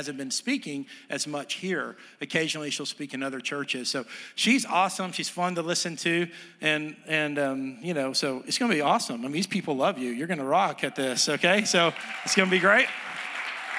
hasn't 0.00 0.16
been 0.16 0.30
speaking 0.30 0.86
as 1.10 1.26
much 1.26 1.54
here. 1.54 1.94
Occasionally, 2.22 2.70
she'll 2.70 2.86
speak 2.86 3.12
in 3.12 3.22
other 3.22 3.38
churches. 3.38 3.90
So 3.90 4.06
she's 4.34 4.64
awesome. 4.64 5.12
She's 5.12 5.28
fun 5.28 5.56
to 5.56 5.62
listen 5.62 5.94
to, 5.96 6.26
and 6.62 6.96
and 7.06 7.38
um, 7.38 7.78
you 7.82 7.92
know, 7.92 8.14
so 8.14 8.42
it's 8.46 8.56
going 8.56 8.70
to 8.70 8.74
be 8.74 8.80
awesome. 8.80 9.20
I 9.20 9.24
mean, 9.24 9.32
these 9.32 9.46
people 9.46 9.76
love 9.76 9.98
you. 9.98 10.10
You're 10.10 10.26
going 10.26 10.38
to 10.38 10.44
rock 10.44 10.84
at 10.84 10.96
this. 10.96 11.28
Okay, 11.28 11.66
so 11.66 11.92
it's 12.24 12.34
going 12.34 12.48
to 12.48 12.50
be 12.50 12.60
great. 12.60 12.86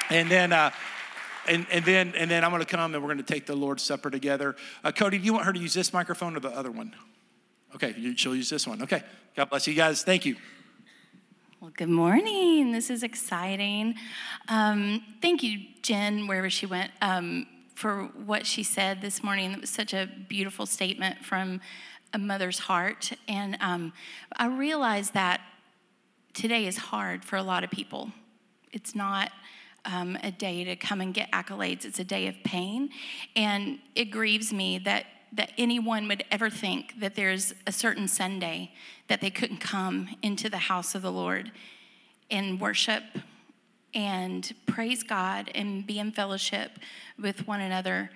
And 0.09 0.29
then. 0.29 0.53
Uh, 0.53 0.69
and, 1.47 1.65
and 1.71 1.83
then 1.83 2.13
and 2.15 2.29
then 2.29 2.43
I'm 2.43 2.51
going 2.51 2.61
to 2.61 2.67
come 2.67 2.93
and 2.93 3.03
we're 3.03 3.11
going 3.11 3.25
to 3.25 3.33
take 3.33 3.47
the 3.47 3.55
Lord's 3.55 3.81
Supper 3.81 4.11
together. 4.11 4.55
Uh, 4.83 4.91
Cody, 4.91 5.17
do 5.17 5.25
you 5.25 5.33
want 5.33 5.45
her 5.47 5.53
to 5.53 5.59
use 5.59 5.73
this 5.73 5.91
microphone 5.91 6.37
or 6.37 6.39
the 6.39 6.51
other 6.51 6.69
one? 6.69 6.93
Okay, 7.73 7.95
she'll 8.15 8.35
use 8.35 8.47
this 8.47 8.67
one. 8.67 8.83
Okay, 8.83 9.01
God 9.35 9.49
bless 9.49 9.65
you 9.65 9.73
guys. 9.73 10.03
Thank 10.03 10.27
you. 10.27 10.35
Well, 11.61 11.71
good 11.77 11.89
morning. 11.89 12.71
This 12.71 12.89
is 12.89 13.03
exciting. 13.03 13.93
Um, 14.47 15.03
thank 15.21 15.43
you, 15.43 15.59
Jen, 15.83 16.25
wherever 16.25 16.49
she 16.49 16.65
went, 16.65 16.89
um, 17.03 17.45
for 17.75 18.05
what 18.25 18.47
she 18.47 18.63
said 18.63 18.99
this 18.99 19.23
morning. 19.23 19.51
It 19.51 19.61
was 19.61 19.69
such 19.69 19.93
a 19.93 20.09
beautiful 20.27 20.65
statement 20.65 21.23
from 21.23 21.61
a 22.13 22.17
mother's 22.17 22.57
heart. 22.57 23.11
And 23.27 23.59
um, 23.61 23.93
I 24.35 24.47
realize 24.47 25.11
that 25.11 25.41
today 26.33 26.65
is 26.65 26.77
hard 26.77 27.23
for 27.23 27.35
a 27.35 27.43
lot 27.43 27.63
of 27.63 27.69
people. 27.69 28.11
It's 28.71 28.95
not 28.95 29.29
um, 29.85 30.17
a 30.23 30.31
day 30.31 30.63
to 30.63 30.75
come 30.75 30.99
and 30.99 31.13
get 31.13 31.31
accolades, 31.31 31.85
it's 31.85 31.99
a 31.99 32.03
day 32.03 32.25
of 32.25 32.33
pain. 32.43 32.89
And 33.35 33.77
it 33.93 34.05
grieves 34.05 34.51
me 34.51 34.79
that 34.79 35.05
that 35.33 35.51
anyone 35.57 36.07
would 36.07 36.23
ever 36.29 36.49
think 36.49 36.99
that 36.99 37.15
there's 37.15 37.53
a 37.65 37.71
certain 37.71 38.07
Sunday 38.07 38.71
that 39.07 39.21
they 39.21 39.29
couldn't 39.29 39.57
come 39.59 40.09
into 40.21 40.49
the 40.49 40.57
house 40.57 40.93
of 40.93 41.01
the 41.01 41.11
Lord 41.11 41.51
and 42.29 42.59
worship 42.59 43.03
and 43.93 44.53
praise 44.65 45.03
God 45.03 45.49
and 45.53 45.85
be 45.85 45.99
in 45.99 46.11
fellowship 46.11 46.71
with 47.19 47.47
one 47.47 47.61
another 47.61 48.09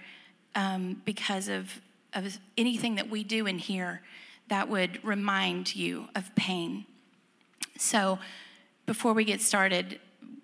um, 0.55 1.01
because 1.05 1.47
of, 1.47 1.81
of 2.13 2.37
anything 2.57 2.95
that 2.95 3.09
we 3.09 3.23
do 3.23 3.45
in 3.45 3.59
here 3.59 4.01
that 4.47 4.69
would 4.69 5.03
remind 5.03 5.75
you 5.75 6.07
of 6.15 6.33
pain. 6.35 6.85
So, 7.77 8.19
before 8.85 9.13
we 9.13 9.25
get 9.25 9.41
started, 9.41 9.99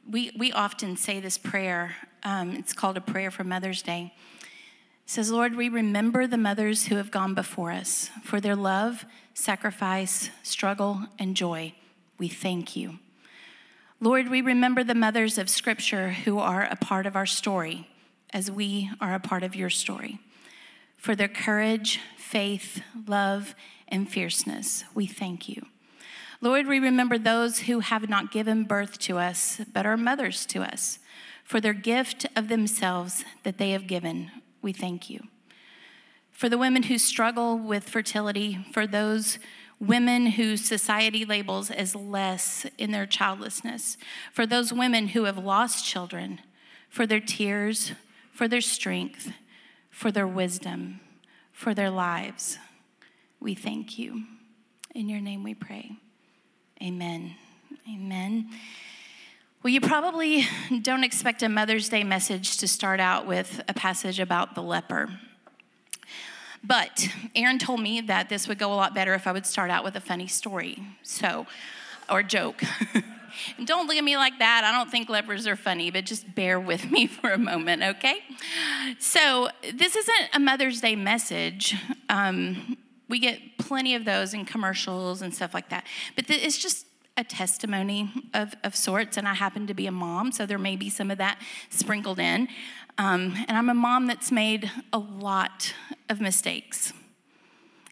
we, 0.10 0.32
we 0.36 0.52
often 0.52 0.98
say 0.98 1.20
this 1.20 1.38
prayer. 1.38 1.96
Um, 2.24 2.54
it's 2.54 2.74
called 2.74 2.98
a 2.98 3.02
prayer 3.02 3.30
for 3.30 3.44
Mother's 3.44 3.84
Day 3.84 4.14
says, 5.12 5.30
Lord, 5.30 5.58
we 5.58 5.68
remember 5.68 6.26
the 6.26 6.38
mothers 6.38 6.86
who 6.86 6.96
have 6.96 7.12
gone 7.12 7.34
before 7.34 7.70
us 7.70 8.10
for 8.24 8.40
their 8.40 8.56
love, 8.56 9.06
sacrifice, 9.34 10.30
struggle, 10.42 11.02
and 11.20 11.36
joy. 11.36 11.74
We 12.18 12.30
thank 12.30 12.78
you. 12.78 12.98
Lord, 14.00 14.30
we 14.30 14.40
remember 14.40 14.86
the 14.86 14.96
mothers 14.96 15.38
of 15.38 15.50
Scripture 15.50 16.12
who 16.12 16.40
are 16.40 16.64
a 16.64 16.78
part 16.78 17.06
of 17.06 17.18
our 17.18 17.26
story 17.26 17.90
as 18.32 18.50
we 18.50 18.90
are 19.02 19.14
a 19.14 19.20
part 19.20 19.44
of 19.44 19.54
your 19.54 19.70
story. 19.70 20.18
For 20.96 21.14
their 21.14 21.28
courage, 21.28 22.00
faith, 22.16 22.82
love, 23.06 23.54
and 23.90 24.10
fierceness, 24.10 24.86
we 24.96 25.08
thank 25.08 25.50
you. 25.50 25.66
Lord, 26.40 26.68
we 26.68 26.80
remember 26.80 27.18
those 27.18 27.60
who 27.60 27.82
have 27.82 28.08
not 28.08 28.32
given 28.32 28.64
birth 28.64 28.98
to 29.00 29.18
us, 29.18 29.60
but 29.74 29.86
are 29.86 29.98
mothers 29.98 30.46
to 30.46 30.62
us, 30.62 31.00
for 31.44 31.60
their 31.60 31.74
gift 31.74 32.26
of 32.34 32.48
themselves 32.48 33.26
that 33.44 33.58
they 33.58 33.72
have 33.72 33.88
given 33.88 34.32
we 34.62 34.74
thank 34.74 35.10
you. 35.10 35.22
For 36.32 36.50
the 36.50 36.58
women 36.58 36.84
who 36.84 36.98
struggle 36.98 37.58
with 37.58 37.90
fertility, 37.90 38.66
for 38.72 38.88
those 38.88 39.38
women 39.80 40.28
who 40.28 40.58
society 40.58 41.26
labels 41.26 41.72
as 41.72 41.96
less 41.96 42.66
in 42.78 42.92
their 42.92 43.06
childlessness, 43.06 43.98
for 44.32 44.46
those 44.46 44.72
women 44.72 45.10
who 45.10 45.24
have 45.26 45.38
lost 45.38 45.86
children, 45.86 46.40
for 46.90 47.08
their 47.08 47.20
tears, 47.20 47.94
for 48.32 48.48
their 48.48 48.62
strength, 48.62 49.32
for 49.90 50.12
their 50.12 50.28
wisdom, 50.28 51.00
for 51.52 51.74
their 51.74 51.90
lives, 51.90 52.58
we 53.40 53.56
thank 53.56 53.98
you. 53.98 54.24
In 54.94 55.10
your 55.10 55.22
name 55.22 55.44
we 55.44 55.54
pray. 55.54 55.92
Amen. 56.82 57.36
Amen. 57.88 58.50
Well, 59.64 59.72
you 59.72 59.80
probably 59.80 60.48
don't 60.82 61.04
expect 61.04 61.44
a 61.44 61.50
Mother's 61.50 61.88
Day 61.88 62.04
message 62.04 62.58
to 62.58 62.68
start 62.68 63.00
out 63.00 63.28
with 63.28 63.62
a 63.68 63.76
passage 63.76 64.20
about 64.20 64.56
the 64.56 64.64
leper. 64.64 65.20
But 66.64 67.08
Aaron 67.36 67.60
told 67.60 67.80
me 67.80 68.02
that 68.02 68.28
this 68.28 68.48
would 68.48 68.58
go 68.58 68.74
a 68.74 68.76
lot 68.76 68.96
better 68.96 69.14
if 69.14 69.28
I 69.28 69.32
would 69.32 69.46
start 69.46 69.70
out 69.70 69.84
with 69.84 69.96
a 69.96 70.00
funny 70.02 70.26
story. 70.26 70.82
So, 71.04 71.46
or 72.10 72.24
joke. 72.24 72.64
don't 73.64 73.86
look 73.86 73.98
at 73.98 74.04
me 74.04 74.18
like 74.18 74.40
that. 74.40 74.64
I 74.64 74.72
don't 74.72 74.90
think 74.90 75.10
lepers 75.10 75.46
are 75.46 75.56
funny, 75.56 75.92
but 75.92 76.06
just 76.06 76.34
bear 76.34 76.60
with 76.60 76.90
me 76.90 77.06
for 77.22 77.30
a 77.30 77.38
moment, 77.38 77.84
okay? 77.84 78.18
So, 78.98 79.50
this 79.76 79.96
isn't 79.96 80.30
a 80.34 80.40
Mother's 80.40 80.82
Day 80.82 80.96
message. 80.96 81.76
Um, 82.10 82.78
we 83.08 83.20
get 83.20 83.60
plenty 83.60 83.94
of 83.94 84.06
those 84.06 84.34
in 84.34 84.44
commercials 84.46 85.22
and 85.22 85.36
stuff 85.36 85.54
like 85.54 85.70
that. 85.70 85.86
But 86.16 86.32
it's 86.32 86.58
just 86.58 86.88
a 87.22 87.24
testimony 87.24 88.12
of, 88.34 88.56
of 88.64 88.76
sorts, 88.76 89.16
and 89.16 89.28
I 89.28 89.36
happen 89.36 89.68
to 89.68 89.76
be 89.76 89.86
a 89.86 89.92
mom, 89.92 90.32
so 90.32 90.48
there 90.48 90.58
may 90.58 90.76
be 90.76 90.90
some 90.90 91.12
of 91.12 91.20
that 91.20 91.40
sprinkled 91.70 92.18
in. 92.18 92.48
Um, 92.98 93.36
and 93.48 93.56
I'm 93.56 93.70
a 93.70 93.76
mom 93.76 94.08
that's 94.08 94.32
made 94.32 94.72
a 94.92 94.98
lot 94.98 95.72
of 96.10 96.20
mistakes. 96.20 96.94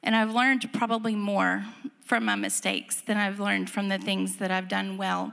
And 0.02 0.16
I've 0.16 0.34
learned 0.34 0.74
probably 0.74 1.14
more 1.14 1.64
from 2.04 2.26
my 2.26 2.36
mistakes 2.36 3.02
than 3.02 3.18
I've 3.18 3.40
learned 3.40 3.70
from 3.70 3.90
the 3.90 4.00
things 4.00 4.38
that 4.38 4.50
I've 4.50 4.68
done 4.68 4.98
well. 4.98 5.32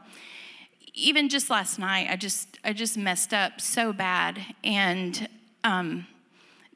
Even 0.92 1.30
just 1.30 1.48
last 1.48 1.78
night, 1.78 2.08
I 2.10 2.16
just 2.16 2.58
I 2.64 2.74
just 2.74 2.98
messed 2.98 3.32
up 3.32 3.60
so 3.62 3.94
bad, 3.94 4.38
and 4.62 5.26
um, 5.64 6.06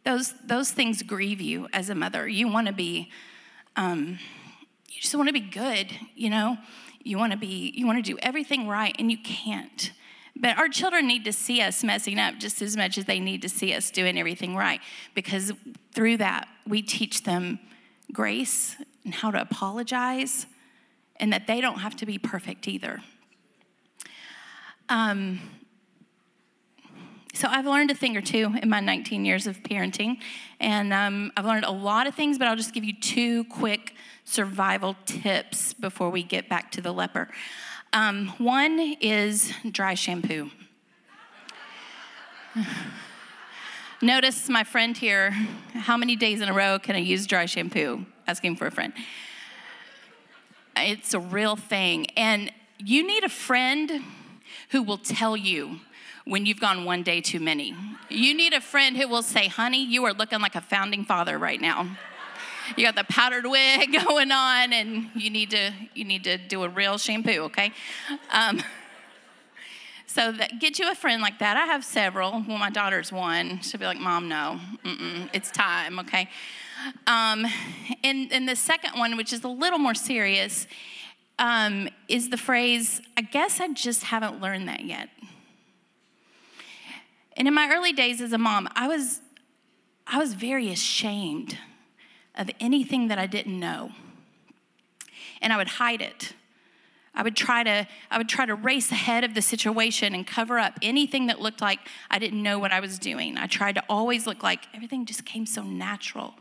those 0.05 0.33
those 0.47 0.71
things 0.71 1.03
grieve 1.03 1.41
you 1.41 1.69
as 1.73 1.91
a 1.91 1.95
mother. 1.95 2.27
You 2.29 2.49
want 2.49 2.67
to 2.67 2.73
be, 2.73 3.11
um, 3.77 4.19
you 4.89 5.01
just 5.01 5.15
want 5.15 5.29
to 5.29 5.35
be 5.35 5.41
good, 5.41 5.91
you 6.15 6.31
know 6.31 6.57
you 7.03 7.19
want 7.19 7.33
to 7.33 7.39
be 7.39 7.73
you 7.77 7.87
want 7.87 8.05
to 8.05 8.11
do 8.11 8.19
everything 8.23 8.69
right 8.69 8.95
and 8.99 9.11
you 9.11 9.19
can't. 9.19 9.93
But 10.37 10.57
our 10.59 10.69
children 10.69 11.07
need 11.07 11.25
to 11.25 11.33
see 11.33 11.61
us 11.61 11.85
messing 11.85 12.19
up 12.19 12.39
just 12.39 12.63
as 12.63 12.77
much 12.77 12.97
as 12.97 13.05
they 13.05 13.21
need 13.21 13.43
to 13.43 13.49
see 13.49 13.75
us 13.75 13.91
doing 13.91 14.19
everything 14.19 14.57
right 14.57 14.81
because 15.15 15.53
through 15.93 16.19
that 16.19 16.49
we 16.67 16.83
teach 16.83 17.25
them 17.25 17.59
grace 18.13 18.77
and 19.05 19.15
how 19.15 19.31
to 19.31 19.41
apologize 19.41 20.47
and 21.17 21.33
that 21.33 21.47
they 21.47 21.61
don't 21.61 21.81
have 21.81 21.97
to 21.97 22.07
be 22.07 22.19
perfect 22.19 22.69
either. 22.69 23.03
Um, 24.89 25.41
so 27.33 27.49
I've 27.49 27.67
learned 27.67 27.91
a 27.91 27.95
thing 27.95 28.17
or 28.17 28.21
two 28.21 28.55
in 28.61 28.69
my 28.69 28.81
19 28.81 29.25
years 29.25 29.47
of 29.47 29.63
parenting, 29.63 30.19
and 30.59 30.93
um, 30.93 31.33
I've 31.37 31.45
learned 31.45 31.65
a 31.65 31.71
lot 31.71 32.07
of 32.07 32.15
things, 32.15 32.39
but 32.39 32.49
I'll 32.49 32.57
just 32.57 32.75
give 32.75 32.85
you 32.85 32.93
two 32.93 33.45
quick 33.45 33.95
survival 34.25 34.97
tips 35.07 35.73
before 35.73 36.11
we 36.11 36.23
get 36.23 36.49
back 36.49 36.73
to 36.73 36.81
the 36.81 36.93
leper. 36.93 37.29
Um, 37.93 38.29
one 38.39 38.97
is 39.01 39.53
dry 39.71 39.95
shampoo. 39.95 40.51
Notice 44.03 44.49
my 44.49 44.65
friend 44.65 44.97
here, 44.97 45.31
how 45.75 45.97
many 45.97 46.17
days 46.17 46.41
in 46.41 46.49
a 46.49 46.53
row 46.53 46.79
can 46.79 46.97
I 46.97 47.01
use 47.01 47.27
dry 47.27 47.47
shampoo? 47.47 48.07
Asking 48.27 48.57
for 48.57 48.67
a 48.67 48.71
friend. 48.71 48.93
It's 50.77 51.15
a 51.15 51.21
real 51.21 51.57
thing. 51.57 52.07
And 52.17 52.51
you 52.79 53.07
need 53.07 53.25
a 53.25 53.29
friend 53.29 54.03
who 54.71 54.83
will 54.83 54.99
tell 54.99 55.37
you 55.37 55.81
when 56.31 56.47
you've 56.47 56.61
gone 56.61 56.85
one 56.85 57.03
day 57.03 57.21
too 57.21 57.41
many. 57.41 57.75
You 58.09 58.35
need 58.35 58.53
a 58.53 58.61
friend 58.61 58.97
who 58.97 59.09
will 59.09 59.23
say, 59.23 59.49
honey, 59.49 59.85
you 59.85 60.05
are 60.05 60.13
looking 60.13 60.41
like 60.41 60.55
a 60.55 60.61
founding 60.61 61.05
father 61.05 61.37
right 61.37 61.61
now. 61.61 61.89
You 62.77 62.85
got 62.85 62.95
the 62.95 63.03
powdered 63.03 63.47
wig 63.47 63.93
going 64.07 64.31
on, 64.31 64.73
and 64.73 65.11
you 65.17 65.29
need 65.29 65.51
to 65.51 65.73
you 65.93 66.05
need 66.05 66.23
to 66.25 66.39
do 66.39 66.63
a 66.63 66.69
real 66.69 66.99
shampoo, 66.99 67.41
okay? 67.47 67.73
Um, 68.31 68.63
so 70.07 70.31
that, 70.31 70.61
get 70.61 70.79
you 70.79 70.89
a 70.89 70.95
friend 70.95 71.21
like 71.21 71.41
that. 71.41 71.57
I 71.57 71.67
have 71.67 71.85
several. 71.85 72.45
Well, 72.47 72.59
my 72.59 72.71
daughter's 72.71 73.11
one. 73.11 73.61
She'll 73.63 73.81
be 73.81 73.87
like, 73.87 73.99
"Mom, 73.99 74.29
no, 74.29 74.61
Mm-mm. 74.85 75.29
it's 75.33 75.51
time." 75.51 75.99
Okay. 75.99 76.29
Um, 77.09 77.45
and 78.05 78.33
and 78.33 78.49
the 78.49 78.55
second 78.55 78.97
one, 78.97 79.17
which 79.17 79.33
is 79.33 79.43
a 79.43 79.49
little 79.49 79.81
more 79.81 79.95
serious, 79.95 80.69
um, 81.41 81.89
is 82.07 82.29
the 82.29 82.37
phrase, 82.37 83.01
"I 83.17 83.23
guess 83.23 83.59
I 83.59 83.73
just 83.73 84.05
haven't 84.05 84.41
learned 84.41 84.69
that 84.69 84.85
yet." 84.85 85.09
And 87.41 87.49
in 87.49 87.55
my 87.55 87.71
early 87.73 87.95
days 87.95 88.21
as 88.21 88.35
a 88.35 88.39
mom, 88.39 88.69
I 88.77 88.87
was, 88.87 89.23
I 90.07 90.19
was 90.19 90.35
very 90.35 90.69
ashamed 90.69 91.57
of 92.35 92.51
anything 92.61 93.09
that 93.09 93.19
I 93.19 93.27
didn't 93.27 93.59
know. 93.59 93.93
And 95.41 95.51
I 95.51 95.57
would 95.57 95.69
hide 95.69 96.03
it. 96.03 96.35
I 97.15 97.23
would 97.23 97.35
try 97.35 97.63
to 97.63 97.89
I 98.11 98.19
would 98.19 98.29
try 98.29 98.45
to 98.45 98.55
race 98.55 98.93
ahead 98.93 99.25
of 99.25 99.33
the 99.33 99.41
situation 99.41 100.15
and 100.15 100.27
cover 100.27 100.59
up 100.59 100.75
anything 100.83 101.29
that 101.29 101.41
looked 101.41 101.63
like 101.63 101.79
I 102.11 102.19
didn't 102.19 102.43
know 102.43 102.59
what 102.59 102.73
I 102.73 102.81
was 102.81 102.99
doing. 102.99 103.39
I 103.39 103.47
tried 103.47 103.77
to 103.77 103.85
always 103.89 104.27
look 104.27 104.43
like 104.43 104.67
everything 104.75 105.07
just 105.07 105.25
came 105.25 105.47
so 105.47 105.63
natural. 105.63 106.35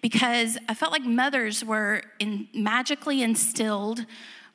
Because 0.00 0.58
I 0.68 0.74
felt 0.74 0.90
like 0.90 1.04
mothers 1.04 1.64
were 1.64 2.02
in, 2.18 2.48
magically 2.52 3.22
instilled 3.22 4.04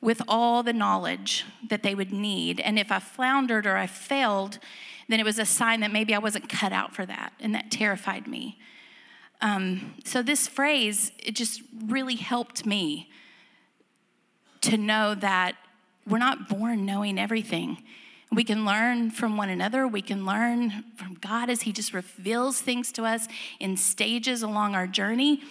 with 0.02 0.20
all 0.28 0.62
the 0.62 0.74
knowledge 0.74 1.46
that 1.70 1.82
they 1.82 1.94
would 1.94 2.12
need. 2.12 2.60
And 2.60 2.78
if 2.78 2.92
I 2.92 2.98
floundered 2.98 3.66
or 3.66 3.78
I 3.78 3.86
failed, 3.86 4.58
then 5.10 5.20
it 5.20 5.24
was 5.24 5.38
a 5.38 5.44
sign 5.44 5.80
that 5.80 5.92
maybe 5.92 6.14
I 6.14 6.18
wasn't 6.18 6.48
cut 6.48 6.72
out 6.72 6.94
for 6.94 7.04
that, 7.06 7.32
and 7.40 7.54
that 7.54 7.70
terrified 7.70 8.26
me. 8.26 8.58
Um, 9.40 9.94
so 10.04 10.22
this 10.22 10.46
phrase, 10.46 11.12
it 11.18 11.34
just 11.34 11.62
really 11.86 12.16
helped 12.16 12.66
me 12.66 13.10
to 14.60 14.76
know 14.76 15.14
that 15.14 15.56
we're 16.06 16.18
not 16.18 16.48
born 16.48 16.84
knowing 16.84 17.18
everything. 17.18 17.78
We 18.32 18.44
can 18.44 18.64
learn 18.64 19.10
from 19.10 19.36
one 19.36 19.48
another. 19.48 19.88
We 19.88 20.02
can 20.02 20.24
learn 20.24 20.84
from 20.96 21.14
God 21.14 21.50
as 21.50 21.62
He 21.62 21.72
just 21.72 21.92
reveals 21.92 22.60
things 22.60 22.92
to 22.92 23.04
us 23.04 23.26
in 23.58 23.76
stages 23.76 24.42
along 24.42 24.74
our 24.74 24.86
journey. 24.86 25.42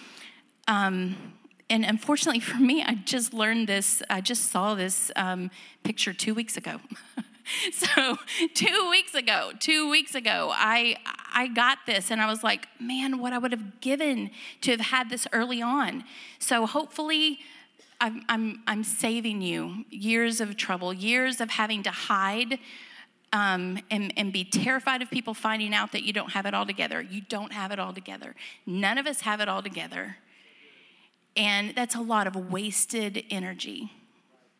Um, 0.68 1.16
and 1.68 1.84
unfortunately 1.84 2.40
for 2.50 2.58
me, 2.58 2.82
I 2.82 2.94
just 2.94 3.34
learned 3.34 3.68
this, 3.68 4.02
I 4.08 4.20
just 4.20 4.50
saw 4.50 4.74
this 4.74 5.10
um, 5.16 5.50
picture 5.82 6.12
two 6.12 6.34
weeks 6.34 6.56
ago. 6.56 6.78
so 7.72 8.18
two 8.54 8.88
weeks 8.90 9.14
ago, 9.14 9.52
two 9.58 9.90
weeks 9.90 10.14
ago, 10.14 10.50
I 10.52 10.96
I 11.32 11.46
got 11.46 11.78
this 11.86 12.10
and 12.10 12.20
I 12.20 12.26
was 12.26 12.42
like, 12.42 12.66
man, 12.80 13.18
what 13.18 13.32
I 13.32 13.38
would 13.38 13.52
have 13.52 13.80
given 13.80 14.30
to 14.62 14.72
have 14.72 14.80
had 14.80 15.10
this 15.10 15.26
early 15.32 15.62
on. 15.62 16.04
So 16.38 16.66
hopefully 16.66 17.38
I'm, 18.00 18.24
I'm, 18.28 18.62
I'm 18.66 18.84
saving 18.84 19.42
you 19.42 19.84
years 19.90 20.40
of 20.40 20.56
trouble, 20.56 20.92
years 20.92 21.40
of 21.40 21.50
having 21.50 21.82
to 21.84 21.90
hide 21.90 22.58
um, 23.32 23.78
and, 23.90 24.12
and 24.16 24.32
be 24.32 24.44
terrified 24.44 25.02
of 25.02 25.10
people 25.10 25.34
finding 25.34 25.74
out 25.74 25.92
that 25.92 26.02
you 26.02 26.12
don't 26.12 26.30
have 26.30 26.46
it 26.46 26.54
all 26.54 26.66
together. 26.66 27.00
You 27.00 27.20
don't 27.20 27.52
have 27.52 27.70
it 27.70 27.78
all 27.78 27.92
together. 27.92 28.34
None 28.66 28.98
of 28.98 29.06
us 29.06 29.20
have 29.20 29.40
it 29.40 29.48
all 29.48 29.62
together. 29.62 30.16
And 31.36 31.74
that's 31.76 31.94
a 31.94 32.00
lot 32.00 32.26
of 32.26 32.50
wasted 32.50 33.22
energy 33.30 33.92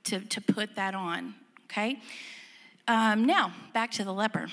to, 0.04 0.20
to 0.20 0.40
put 0.40 0.76
that 0.76 0.94
on, 0.94 1.34
okay? 1.64 1.98
Um, 2.90 3.24
now, 3.24 3.52
back 3.72 3.92
to 3.92 4.04
the 4.04 4.12
leper. 4.12 4.48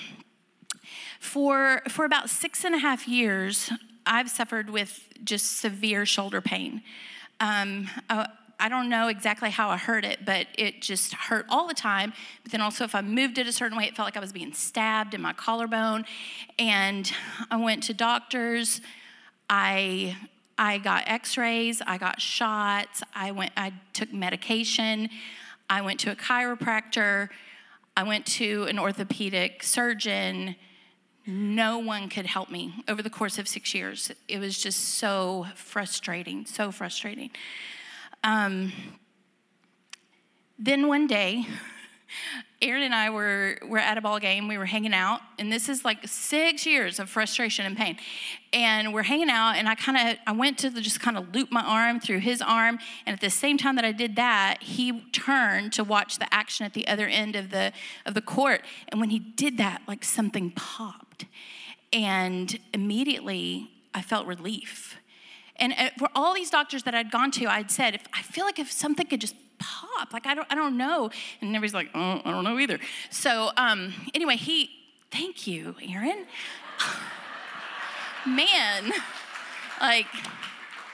For, 1.18 1.82
for 1.88 2.04
about 2.04 2.30
six 2.30 2.64
and 2.64 2.72
a 2.72 2.78
half 2.78 3.08
years, 3.08 3.72
I've 4.06 4.30
suffered 4.30 4.70
with 4.70 5.08
just 5.24 5.58
severe 5.58 6.06
shoulder 6.06 6.40
pain. 6.40 6.82
Um, 7.40 7.88
uh, 8.08 8.28
I 8.60 8.68
don't 8.68 8.88
know 8.88 9.08
exactly 9.08 9.50
how 9.50 9.70
I 9.70 9.76
heard 9.76 10.04
it, 10.04 10.24
but 10.24 10.46
it 10.56 10.80
just 10.80 11.14
hurt 11.14 11.46
all 11.48 11.66
the 11.66 11.74
time. 11.74 12.12
But 12.44 12.52
then 12.52 12.60
also, 12.60 12.84
if 12.84 12.94
I 12.94 13.00
moved 13.00 13.38
it 13.38 13.48
a 13.48 13.52
certain 13.52 13.76
way, 13.76 13.86
it 13.86 13.96
felt 13.96 14.06
like 14.06 14.16
I 14.16 14.20
was 14.20 14.32
being 14.32 14.52
stabbed 14.52 15.14
in 15.14 15.20
my 15.20 15.32
collarbone. 15.32 16.04
And 16.60 17.10
I 17.50 17.56
went 17.56 17.82
to 17.84 17.92
doctors. 17.92 18.80
I 19.50 20.16
I 20.56 20.78
got 20.78 21.08
X-rays. 21.08 21.82
I 21.84 21.98
got 21.98 22.20
shots. 22.20 23.02
I 23.16 23.32
went. 23.32 23.50
I 23.56 23.72
took 23.94 24.12
medication. 24.12 25.08
I 25.68 25.80
went 25.80 25.98
to 26.00 26.12
a 26.12 26.16
chiropractor. 26.16 27.30
I 27.98 28.04
went 28.04 28.26
to 28.26 28.62
an 28.68 28.78
orthopedic 28.78 29.64
surgeon. 29.64 30.54
No 31.26 31.80
one 31.80 32.08
could 32.08 32.26
help 32.26 32.48
me 32.48 32.84
over 32.86 33.02
the 33.02 33.10
course 33.10 33.40
of 33.40 33.48
six 33.48 33.74
years. 33.74 34.12
It 34.28 34.38
was 34.38 34.56
just 34.56 34.78
so 34.98 35.48
frustrating, 35.56 36.46
so 36.46 36.70
frustrating. 36.70 37.30
Um, 38.22 38.72
then 40.60 40.86
one 40.86 41.08
day, 41.08 41.44
Aaron 42.60 42.82
and 42.82 42.94
I 42.94 43.10
were, 43.10 43.56
were 43.68 43.78
at 43.78 43.98
a 43.98 44.00
ball 44.00 44.18
game. 44.18 44.48
We 44.48 44.58
were 44.58 44.66
hanging 44.66 44.92
out, 44.92 45.20
and 45.38 45.52
this 45.52 45.68
is 45.68 45.84
like 45.84 45.98
six 46.08 46.66
years 46.66 46.98
of 46.98 47.08
frustration 47.08 47.64
and 47.64 47.76
pain. 47.76 47.96
And 48.52 48.92
we're 48.92 49.04
hanging 49.04 49.30
out, 49.30 49.52
and 49.52 49.68
I 49.68 49.76
kind 49.76 49.96
of 49.96 50.18
I 50.26 50.32
went 50.32 50.58
to 50.58 50.70
the, 50.70 50.80
just 50.80 50.98
kind 50.98 51.16
of 51.16 51.32
loop 51.32 51.52
my 51.52 51.62
arm 51.62 52.00
through 52.00 52.18
his 52.18 52.42
arm, 52.42 52.80
and 53.06 53.14
at 53.14 53.20
the 53.20 53.30
same 53.30 53.58
time 53.58 53.76
that 53.76 53.84
I 53.84 53.92
did 53.92 54.16
that, 54.16 54.58
he 54.60 55.02
turned 55.12 55.72
to 55.74 55.84
watch 55.84 56.18
the 56.18 56.32
action 56.34 56.66
at 56.66 56.74
the 56.74 56.88
other 56.88 57.06
end 57.06 57.36
of 57.36 57.50
the 57.50 57.72
of 58.04 58.14
the 58.14 58.22
court. 58.22 58.62
And 58.88 59.00
when 59.00 59.10
he 59.10 59.20
did 59.20 59.56
that, 59.58 59.82
like 59.86 60.02
something 60.04 60.50
popped, 60.50 61.26
and 61.92 62.58
immediately 62.74 63.70
I 63.94 64.02
felt 64.02 64.26
relief. 64.26 64.96
And 65.54 65.74
uh, 65.78 65.90
for 65.96 66.08
all 66.12 66.34
these 66.34 66.50
doctors 66.50 66.82
that 66.84 66.94
I'd 66.94 67.12
gone 67.12 67.30
to, 67.32 67.46
I'd 67.46 67.70
said, 67.70 67.94
if 67.94 68.06
I 68.12 68.22
feel 68.22 68.44
like 68.44 68.58
if 68.58 68.72
something 68.72 69.06
could 69.06 69.20
just 69.20 69.34
pop, 69.58 70.12
like 70.12 70.26
I 70.26 70.34
don't, 70.34 70.46
I 70.50 70.54
don't 70.54 70.76
know. 70.76 71.10
And 71.40 71.54
everybody's 71.54 71.74
like, 71.74 71.90
oh, 71.94 72.20
I 72.24 72.30
don't 72.30 72.44
know 72.44 72.58
either. 72.58 72.78
So 73.10 73.50
um, 73.56 73.94
anyway, 74.14 74.36
he, 74.36 74.70
thank 75.10 75.46
you, 75.46 75.74
Aaron. 75.88 76.26
Man, 78.26 78.92
like 79.80 80.06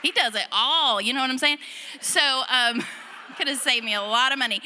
he 0.03 0.11
does 0.13 0.35
it 0.35 0.47
all. 0.53 1.01
You 1.01 1.13
know 1.13 1.21
what 1.21 1.31
I'm 1.31 1.39
saying? 1.39 1.59
So. 2.01 2.21
Um, 2.49 2.83
could 3.37 3.49
have 3.49 3.59
saved 3.59 3.85
me 3.85 3.95
a 3.95 4.01
lot 4.01 4.33
of 4.33 4.39
money. 4.39 4.61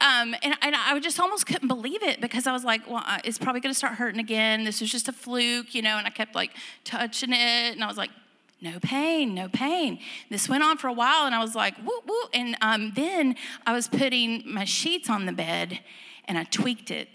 Um, 0.00 0.34
and, 0.42 0.54
and, 0.62 0.76
I 0.76 0.98
just 1.00 1.18
almost 1.18 1.46
couldn't 1.46 1.68
believe 1.68 2.02
it 2.02 2.20
because 2.20 2.46
I 2.46 2.52
was 2.52 2.64
like, 2.64 2.88
well, 2.88 3.02
it's 3.24 3.38
probably 3.38 3.60
going 3.60 3.72
to 3.72 3.78
start 3.78 3.94
hurting 3.94 4.20
again. 4.20 4.64
This 4.64 4.80
was 4.80 4.90
just 4.90 5.08
a 5.08 5.12
fluke, 5.12 5.74
you 5.74 5.82
know, 5.82 5.96
and 5.96 6.06
I 6.06 6.10
kept 6.10 6.34
like 6.34 6.50
touching 6.84 7.32
it. 7.32 7.72
And 7.72 7.82
I 7.82 7.86
was 7.86 7.96
like, 7.96 8.10
no 8.60 8.78
pain, 8.78 9.34
no 9.34 9.48
pain. 9.48 9.98
This 10.28 10.48
went 10.48 10.62
on 10.62 10.76
for 10.76 10.88
a 10.88 10.92
while, 10.92 11.26
and 11.26 11.34
I 11.34 11.40
was 11.40 11.54
like, 11.54 11.74
woo, 11.78 12.00
woo. 12.06 12.22
And 12.34 12.56
um, 12.60 12.92
then 12.94 13.36
I 13.66 13.72
was 13.72 13.88
putting 13.88 14.42
my 14.46 14.64
sheets 14.64 15.08
on 15.08 15.24
the 15.24 15.32
bed, 15.32 15.80
and 16.26 16.36
I 16.36 16.44
tweaked 16.44 16.90
it, 16.90 17.08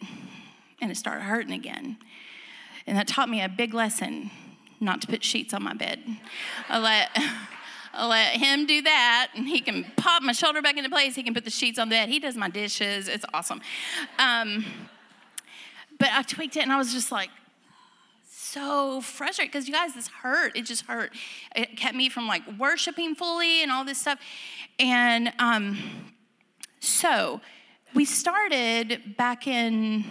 and 0.81 0.91
it 0.91 0.97
started 0.97 1.21
hurting 1.21 1.53
again. 1.53 1.97
And 2.87 2.97
that 2.97 3.07
taught 3.07 3.29
me 3.29 3.41
a 3.41 3.49
big 3.49 3.73
lesson 3.73 4.31
not 4.79 5.01
to 5.01 5.07
put 5.07 5.23
sheets 5.23 5.53
on 5.53 5.63
my 5.63 5.73
bed. 5.73 5.99
I 6.67 6.79
let, 6.79 7.09
I 7.93 8.07
let 8.07 8.33
him 8.37 8.65
do 8.65 8.81
that, 8.81 9.29
and 9.35 9.47
he 9.47 9.61
can 9.61 9.85
pop 9.97 10.23
my 10.23 10.31
shoulder 10.31 10.63
back 10.63 10.77
into 10.77 10.89
place. 10.89 11.15
He 11.15 11.23
can 11.23 11.35
put 11.35 11.45
the 11.45 11.51
sheets 11.51 11.77
on 11.77 11.89
the 11.89 11.95
bed. 11.95 12.09
He 12.09 12.19
does 12.19 12.35
my 12.35 12.49
dishes. 12.49 13.07
It's 13.07 13.25
awesome. 13.33 13.61
Um, 14.17 14.65
but 15.99 16.09
I 16.11 16.23
tweaked 16.23 16.57
it, 16.57 16.63
and 16.63 16.73
I 16.73 16.77
was 16.77 16.91
just 16.91 17.11
like, 17.11 17.29
so 18.55 19.01
frustrated 19.01 19.51
because 19.51 19.67
you 19.67 19.73
guys, 19.73 19.93
this 19.95 20.07
hurt. 20.07 20.55
It 20.55 20.63
just 20.63 20.85
hurt. 20.85 21.11
It 21.57 21.75
kept 21.75 21.93
me 21.93 22.07
from 22.07 22.25
like 22.25 22.41
worshiping 22.57 23.13
fully 23.13 23.61
and 23.61 23.69
all 23.69 23.83
this 23.83 23.97
stuff. 23.97 24.17
And 24.79 25.33
um, 25.39 25.77
so 26.79 27.41
we 27.93 28.05
started 28.05 29.17
back 29.17 29.45
in 29.45 30.05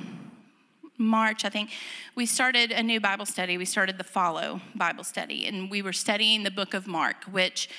March, 0.99 1.47
I 1.47 1.49
think, 1.49 1.71
we 2.17 2.27
started 2.27 2.71
a 2.71 2.83
new 2.83 3.01
Bible 3.01 3.25
study. 3.25 3.57
We 3.57 3.65
started 3.65 3.97
the 3.97 4.05
Follow 4.05 4.61
Bible 4.75 5.05
study, 5.05 5.47
and 5.47 5.71
we 5.71 5.81
were 5.81 5.95
studying 5.95 6.43
the 6.43 6.51
book 6.51 6.75
of 6.75 6.87
Mark, 6.87 7.25
which 7.25 7.71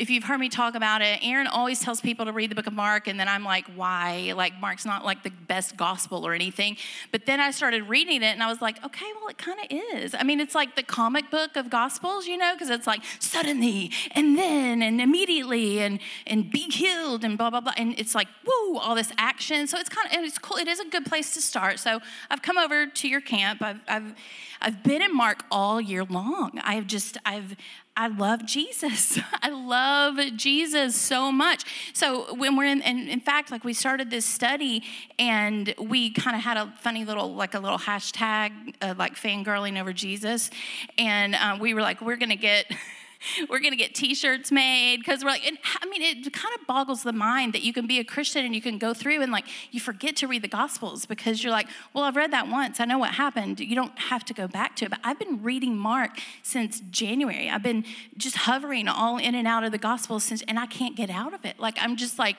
if 0.00 0.08
you've 0.08 0.24
heard 0.24 0.40
me 0.40 0.48
talk 0.48 0.74
about 0.74 1.02
it, 1.02 1.20
Aaron 1.22 1.46
always 1.46 1.78
tells 1.78 2.00
people 2.00 2.24
to 2.24 2.32
read 2.32 2.50
the 2.50 2.54
book 2.54 2.66
of 2.66 2.72
Mark, 2.72 3.06
and 3.06 3.20
then 3.20 3.28
I'm 3.28 3.44
like, 3.44 3.66
why? 3.76 4.32
Like, 4.34 4.58
Mark's 4.58 4.86
not 4.86 5.04
like 5.04 5.22
the 5.22 5.30
best 5.30 5.76
gospel 5.76 6.26
or 6.26 6.32
anything. 6.32 6.78
But 7.12 7.26
then 7.26 7.38
I 7.38 7.50
started 7.50 7.86
reading 7.86 8.22
it, 8.22 8.32
and 8.32 8.42
I 8.42 8.48
was 8.48 8.62
like, 8.62 8.82
okay, 8.82 9.04
well, 9.20 9.28
it 9.28 9.36
kind 9.36 9.60
of 9.60 9.66
is. 9.98 10.14
I 10.18 10.22
mean, 10.22 10.40
it's 10.40 10.54
like 10.54 10.74
the 10.74 10.82
comic 10.82 11.30
book 11.30 11.54
of 11.54 11.68
gospels, 11.68 12.26
you 12.26 12.38
know, 12.38 12.54
because 12.54 12.70
it's 12.70 12.86
like 12.86 13.02
suddenly 13.18 13.92
and 14.12 14.38
then 14.38 14.80
and 14.80 15.02
immediately 15.02 15.80
and 15.80 16.00
and 16.26 16.50
be 16.50 16.70
healed 16.70 17.22
and 17.22 17.36
blah 17.36 17.50
blah 17.50 17.60
blah, 17.60 17.74
and 17.76 17.94
it's 18.00 18.14
like 18.14 18.28
woo, 18.46 18.78
all 18.78 18.94
this 18.94 19.12
action. 19.18 19.66
So 19.66 19.78
it's 19.78 19.90
kind 19.90 20.06
of 20.06 20.16
and 20.16 20.24
it's 20.24 20.38
cool. 20.38 20.56
It 20.56 20.66
is 20.66 20.80
a 20.80 20.86
good 20.86 21.04
place 21.04 21.34
to 21.34 21.42
start. 21.42 21.78
So 21.78 22.00
I've 22.30 22.40
come 22.40 22.56
over 22.56 22.86
to 22.86 23.06
your 23.06 23.20
camp. 23.20 23.60
I've 23.60 23.80
I've 23.86 24.14
I've 24.62 24.82
been 24.82 25.02
in 25.02 25.14
Mark 25.14 25.44
all 25.50 25.78
year 25.78 26.04
long. 26.04 26.58
I've 26.64 26.86
just 26.86 27.18
I've 27.26 27.54
I 28.00 28.06
love 28.06 28.46
Jesus. 28.46 29.18
I 29.42 29.50
love 29.50 30.18
Jesus 30.34 30.96
so 30.96 31.30
much. 31.30 31.66
So 31.92 32.34
when 32.34 32.56
we're 32.56 32.64
in, 32.64 32.80
and 32.80 33.10
in 33.10 33.20
fact, 33.20 33.50
like 33.50 33.62
we 33.62 33.74
started 33.74 34.08
this 34.08 34.24
study 34.24 34.82
and 35.18 35.74
we 35.78 36.08
kind 36.08 36.34
of 36.34 36.42
had 36.42 36.56
a 36.56 36.72
funny 36.80 37.04
little, 37.04 37.34
like 37.34 37.52
a 37.52 37.58
little 37.58 37.76
hashtag, 37.76 38.74
uh, 38.80 38.94
like 38.96 39.16
fangirling 39.16 39.78
over 39.78 39.92
Jesus. 39.92 40.50
And 40.96 41.34
uh, 41.34 41.58
we 41.60 41.74
were 41.74 41.82
like, 41.82 42.00
we're 42.00 42.16
going 42.16 42.30
to 42.30 42.36
get 42.36 42.72
we're 43.48 43.60
going 43.60 43.72
to 43.72 43.76
get 43.76 43.94
t-shirts 43.94 44.50
made 44.50 44.98
because 44.98 45.24
we're 45.24 45.30
like 45.30 45.42
i 45.80 45.86
mean 45.86 46.02
it 46.02 46.32
kind 46.32 46.54
of 46.58 46.66
boggles 46.66 47.02
the 47.02 47.12
mind 47.12 47.52
that 47.52 47.62
you 47.62 47.72
can 47.72 47.86
be 47.86 47.98
a 47.98 48.04
christian 48.04 48.44
and 48.44 48.54
you 48.54 48.62
can 48.62 48.78
go 48.78 48.94
through 48.94 49.22
and 49.22 49.32
like 49.32 49.44
you 49.70 49.80
forget 49.80 50.16
to 50.16 50.26
read 50.26 50.42
the 50.42 50.48
gospels 50.48 51.06
because 51.06 51.42
you're 51.42 51.52
like 51.52 51.66
well 51.94 52.04
i've 52.04 52.16
read 52.16 52.32
that 52.32 52.48
once. 52.48 52.80
I 52.80 52.84
know 52.84 52.98
what 52.98 53.10
happened. 53.10 53.60
You 53.60 53.74
don't 53.74 53.98
have 53.98 54.24
to 54.26 54.34
go 54.34 54.46
back 54.48 54.76
to 54.76 54.86
it 54.86 54.90
but 54.90 55.00
i've 55.04 55.18
been 55.18 55.42
reading 55.42 55.76
mark 55.76 56.18
since 56.42 56.80
january. 56.90 57.50
I've 57.50 57.62
been 57.62 57.84
just 58.16 58.36
hovering 58.36 58.88
all 58.88 59.18
in 59.18 59.34
and 59.34 59.46
out 59.46 59.64
of 59.64 59.72
the 59.72 59.78
gospel 59.78 60.20
since 60.20 60.42
and 60.48 60.58
i 60.58 60.66
can't 60.66 60.96
get 60.96 61.10
out 61.10 61.34
of 61.34 61.44
it. 61.44 61.58
Like 61.58 61.76
i'm 61.80 61.96
just 61.96 62.18
like 62.18 62.36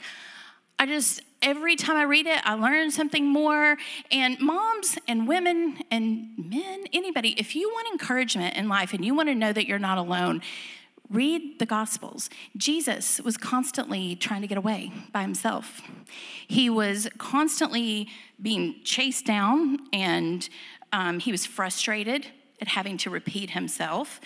I 0.82 0.88
just, 0.88 1.22
every 1.42 1.76
time 1.76 1.98
I 1.98 2.04
read 2.04 2.28
it, 2.28 2.40
I 2.46 2.54
learn 2.54 2.92
something 2.92 3.26
more. 3.26 3.78
And 4.12 4.40
moms 4.40 4.98
and 5.08 5.28
women 5.28 5.80
and 5.90 6.30
men, 6.38 6.86
anybody, 6.94 7.36
if 7.38 7.56
you 7.56 7.70
want 7.70 7.88
encouragement 7.92 8.56
in 8.56 8.70
life 8.70 8.94
and 8.94 9.04
you 9.04 9.16
want 9.16 9.30
to 9.30 9.36
know 9.36 9.54
that 9.54 9.68
you're 9.68 9.80
not 9.80 9.98
alone, 9.98 10.42
read 11.10 11.60
the 11.60 11.66
Gospels. 11.66 12.30
Jesus 12.56 13.20
was 13.20 13.38
constantly 13.38 14.16
trying 14.16 14.42
to 14.42 14.48
get 14.48 14.58
away 14.58 14.94
by 15.12 15.22
himself. 15.22 15.82
He 16.48 16.70
was 16.70 17.10
constantly 17.18 18.08
being 18.42 18.76
chased 18.84 19.26
down 19.26 19.80
and 19.92 20.48
um, 20.94 21.20
he 21.20 21.32
was 21.32 21.46
frustrated 21.46 22.28
at 22.62 22.70
having 22.70 22.98
to 22.98 23.10
repeat 23.10 23.52
himself, 23.52 24.22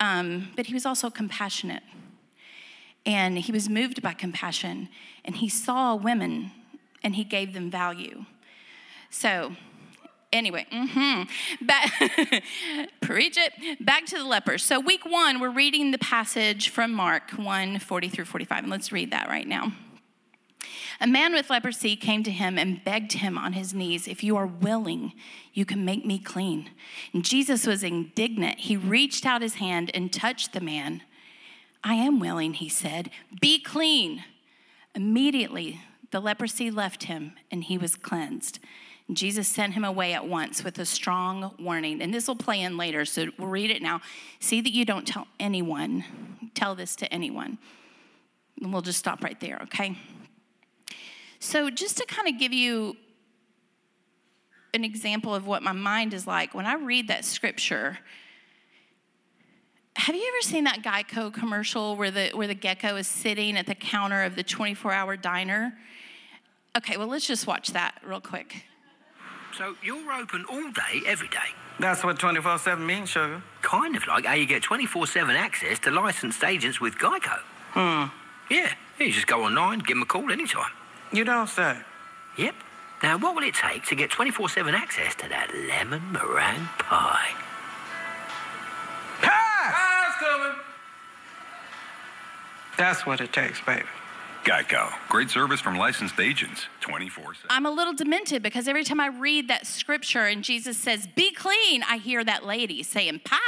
um, 0.00 0.48
but 0.56 0.66
he 0.66 0.74
was 0.74 0.86
also 0.86 1.10
compassionate 1.10 1.82
and 3.04 3.38
he 3.38 3.52
was 3.52 3.68
moved 3.68 4.02
by 4.02 4.12
compassion 4.12 4.88
and 5.24 5.36
he 5.36 5.48
saw 5.48 5.94
women 5.94 6.52
and 7.02 7.16
he 7.16 7.24
gave 7.24 7.54
them 7.54 7.70
value. 7.70 8.24
So, 9.10 9.52
Anyway, 10.32 10.66
mm-hmm. 10.72 11.66
Back, 11.66 12.42
preach 13.02 13.36
it. 13.36 13.84
Back 13.84 14.06
to 14.06 14.16
the 14.16 14.24
lepers. 14.24 14.64
So, 14.64 14.80
week 14.80 15.04
one, 15.04 15.40
we're 15.40 15.50
reading 15.50 15.90
the 15.90 15.98
passage 15.98 16.70
from 16.70 16.90
Mark 16.90 17.32
1 17.32 17.78
40 17.80 18.08
through 18.08 18.24
45. 18.24 18.60
And 18.60 18.70
let's 18.70 18.90
read 18.90 19.10
that 19.10 19.28
right 19.28 19.46
now. 19.46 19.72
A 21.02 21.06
man 21.06 21.34
with 21.34 21.50
leprosy 21.50 21.96
came 21.96 22.22
to 22.22 22.30
him 22.30 22.58
and 22.58 22.82
begged 22.82 23.14
him 23.14 23.36
on 23.36 23.52
his 23.52 23.74
knees, 23.74 24.08
If 24.08 24.24
you 24.24 24.36
are 24.36 24.46
willing, 24.46 25.12
you 25.52 25.66
can 25.66 25.84
make 25.84 26.06
me 26.06 26.18
clean. 26.18 26.70
And 27.12 27.24
Jesus 27.24 27.66
was 27.66 27.82
indignant. 27.82 28.60
He 28.60 28.76
reached 28.76 29.26
out 29.26 29.42
his 29.42 29.54
hand 29.54 29.90
and 29.92 30.12
touched 30.12 30.52
the 30.52 30.60
man. 30.60 31.02
I 31.84 31.94
am 31.94 32.20
willing, 32.20 32.54
he 32.54 32.68
said. 32.68 33.10
Be 33.40 33.60
clean. 33.60 34.24
Immediately, 34.94 35.80
the 36.10 36.20
leprosy 36.20 36.70
left 36.70 37.04
him 37.04 37.32
and 37.50 37.64
he 37.64 37.78
was 37.78 37.96
cleansed. 37.96 38.58
Jesus 39.10 39.48
sent 39.48 39.74
him 39.74 39.84
away 39.84 40.12
at 40.14 40.26
once 40.26 40.62
with 40.62 40.78
a 40.78 40.86
strong 40.86 41.54
warning. 41.58 42.00
And 42.00 42.14
this 42.14 42.28
will 42.28 42.36
play 42.36 42.60
in 42.60 42.76
later, 42.76 43.04
so 43.04 43.26
we'll 43.38 43.48
read 43.48 43.70
it 43.70 43.82
now. 43.82 44.00
See 44.38 44.60
that 44.60 44.72
you 44.72 44.84
don't 44.84 45.06
tell 45.06 45.26
anyone, 45.40 46.04
tell 46.54 46.74
this 46.74 46.96
to 46.96 47.12
anyone. 47.12 47.58
And 48.60 48.72
we'll 48.72 48.82
just 48.82 48.98
stop 48.98 49.24
right 49.24 49.38
there, 49.40 49.60
okay? 49.64 49.98
So, 51.40 51.70
just 51.70 51.98
to 51.98 52.06
kind 52.06 52.28
of 52.28 52.38
give 52.38 52.52
you 52.52 52.96
an 54.74 54.84
example 54.84 55.34
of 55.34 55.46
what 55.46 55.62
my 55.62 55.72
mind 55.72 56.14
is 56.14 56.26
like, 56.26 56.54
when 56.54 56.66
I 56.66 56.74
read 56.74 57.08
that 57.08 57.24
scripture, 57.24 57.98
have 59.94 60.14
you 60.16 60.26
ever 60.26 60.42
seen 60.42 60.64
that 60.64 60.82
Geico 60.82 61.32
commercial 61.32 61.96
where 61.96 62.10
the, 62.10 62.30
where 62.34 62.48
the 62.48 62.54
gecko 62.54 62.96
is 62.96 63.06
sitting 63.06 63.56
at 63.56 63.66
the 63.66 63.74
counter 63.74 64.22
of 64.22 64.36
the 64.36 64.42
24 64.42 64.92
hour 64.92 65.16
diner? 65.16 65.74
Okay, 66.76 66.96
well, 66.96 67.08
let's 67.08 67.26
just 67.26 67.46
watch 67.46 67.68
that 67.68 68.00
real 68.04 68.20
quick. 68.20 68.64
So 69.56 69.76
you're 69.82 70.12
open 70.12 70.46
all 70.50 70.70
day, 70.72 71.02
every 71.06 71.28
day? 71.28 71.38
That's 71.78 72.02
what 72.02 72.18
24 72.18 72.58
7 72.58 72.84
means, 72.84 73.10
sugar. 73.10 73.42
Kind 73.60 73.96
of 73.96 74.06
like 74.06 74.24
how 74.24 74.34
you 74.34 74.46
get 74.46 74.62
24 74.62 75.06
7 75.06 75.36
access 75.36 75.78
to 75.80 75.90
licensed 75.90 76.42
agents 76.42 76.80
with 76.80 76.94
Geico. 76.94 77.38
Hmm. 77.72 78.04
Yeah, 78.50 78.72
you 78.98 79.12
just 79.12 79.26
go 79.26 79.44
online, 79.44 79.80
give 79.80 79.96
them 79.96 80.02
a 80.02 80.06
call 80.06 80.30
anytime. 80.30 80.72
You 81.12 81.24
don't 81.24 81.48
say. 81.48 81.76
Yep. 82.38 82.54
Now, 83.02 83.18
what 83.18 83.34
will 83.34 83.42
it 83.42 83.54
take 83.54 83.84
to 83.86 83.94
get 83.94 84.10
24 84.10 84.48
7 84.48 84.74
access 84.74 85.14
to 85.16 85.28
that 85.28 85.52
lemon 85.54 86.12
meringue 86.12 86.68
pie? 86.78 87.51
Pie! 90.22 90.28
Coming! 90.28 90.58
That's 92.78 93.06
what 93.06 93.20
it 93.20 93.32
takes, 93.32 93.60
baby. 93.60 93.82
Geico. 94.44 94.92
Great 95.08 95.30
service 95.30 95.60
from 95.60 95.76
licensed 95.76 96.18
agents 96.18 96.66
24 96.80 97.34
7. 97.34 97.46
I'm 97.48 97.64
a 97.66 97.70
little 97.70 97.92
demented 97.92 98.42
because 98.42 98.66
every 98.66 98.82
time 98.82 98.98
I 98.98 99.06
read 99.06 99.48
that 99.48 99.66
scripture 99.66 100.26
and 100.26 100.42
Jesus 100.42 100.76
says, 100.76 101.06
Be 101.06 101.32
clean, 101.32 101.84
I 101.88 101.98
hear 101.98 102.24
that 102.24 102.44
lady 102.44 102.82
saying, 102.82 103.20
Pie. 103.24 103.38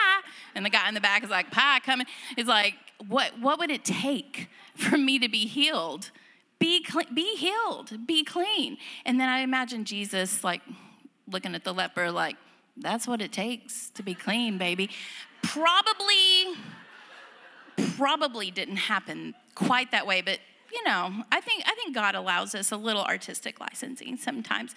And 0.55 0.65
the 0.65 0.71
guy 0.71 0.87
in 0.89 0.95
the 0.95 1.01
back 1.01 1.25
is 1.25 1.31
like, 1.31 1.51
Pie 1.51 1.81
coming. 1.81 2.07
He's 2.37 2.47
like, 2.47 2.75
What, 3.09 3.41
what 3.41 3.59
would 3.59 3.71
it 3.71 3.85
take 3.85 4.49
for 4.77 4.97
me 4.97 5.19
to 5.19 5.29
be 5.29 5.47
healed? 5.47 6.11
Be, 6.61 6.83
clean, 6.83 7.13
be 7.13 7.37
healed, 7.37 8.07
be 8.07 8.23
clean. 8.23 8.77
And 9.05 9.19
then 9.19 9.29
I 9.29 9.41
imagine 9.41 9.85
Jesus 9.85 10.45
like 10.45 10.63
looking 11.27 11.55
at 11.57 11.65
the 11.65 11.75
leper, 11.75 12.13
like, 12.13 12.37
That's 12.77 13.07
what 13.07 13.23
it 13.23 13.33
takes 13.33 13.91
to 13.91 14.03
be 14.03 14.15
clean, 14.15 14.59
baby. 14.59 14.91
Probably, 15.43 16.55
probably 17.97 18.51
didn't 18.51 18.77
happen 18.77 19.35
quite 19.55 19.91
that 19.93 20.07
way, 20.07 20.23
but 20.23 20.41
you 20.75 20.83
know, 20.83 21.13
I 21.31 21.41
think 21.41 21.63
I 21.67 21.75
think 21.77 21.95
God 21.95 22.17
allows 22.17 22.55
us 22.55 22.73
a 22.73 22.77
little 22.77 23.05
artistic 23.05 23.61
licensing 23.61 24.17
sometimes. 24.17 24.75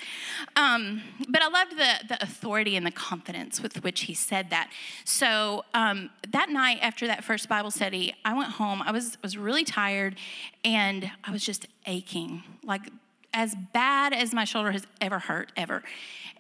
Um, 0.56 1.02
but 1.28 1.42
I 1.42 1.48
loved 1.48 1.72
the 1.72 2.08
the 2.08 2.24
authority 2.24 2.76
and 2.76 2.86
the 2.86 2.92
confidence 2.92 3.62
with 3.62 3.84
which 3.84 4.02
He 4.02 4.14
said 4.14 4.52
that. 4.52 4.70
So 5.06 5.66
um, 5.74 6.12
that 6.30 6.50
night 6.50 6.80
after 6.82 7.08
that 7.08 7.24
first 7.24 7.50
Bible 7.50 7.72
study, 7.72 8.14
I 8.24 8.36
went 8.38 8.52
home. 8.52 8.84
I 8.84 8.92
was 8.92 9.18
was 9.24 9.38
really 9.38 9.64
tired, 9.64 10.18
and 10.64 11.10
I 11.24 11.32
was 11.32 11.44
just 11.44 11.68
aching, 11.88 12.44
like 12.64 12.92
as 13.38 13.54
bad 13.72 14.14
as 14.14 14.34
my 14.34 14.46
shoulder 14.46 14.72
has 14.72 14.84
ever 15.00 15.20
hurt 15.20 15.52
ever. 15.56 15.84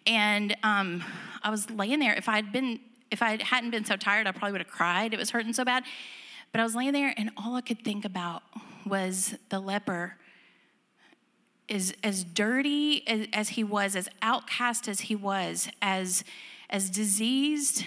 And 0.07 0.57
um, 0.63 1.03
I 1.43 1.51
was 1.51 1.69
laying 1.69 1.99
there. 1.99 2.15
If 2.15 2.27
I'd 2.27 2.51
been 2.51 2.79
if 3.11 3.21
I 3.21 3.41
hadn't 3.41 3.69
been 3.69 3.85
so 3.85 3.95
tired, 3.95 4.27
I 4.27 4.31
probably 4.31 4.51
would 4.53 4.61
have 4.61 4.69
cried. 4.69 5.13
It 5.13 5.17
was 5.17 5.29
hurting 5.29 5.53
so 5.53 5.63
bad. 5.63 5.83
But 6.51 6.59
I 6.59 6.63
was 6.63 6.75
laying 6.75 6.91
there, 6.91 7.13
and 7.15 7.29
all 7.37 7.55
I 7.55 7.61
could 7.61 7.83
think 7.83 8.03
about 8.03 8.43
was 8.85 9.35
the 9.49 9.59
leper. 9.59 10.15
As, 11.69 11.93
as 12.03 12.23
dirty 12.23 13.07
as, 13.07 13.27
as 13.31 13.49
he 13.49 13.63
was, 13.63 13.95
as 13.95 14.09
outcast 14.21 14.89
as 14.89 15.01
he 15.01 15.15
was, 15.15 15.69
as, 15.81 16.25
as 16.69 16.89
diseased 16.89 17.85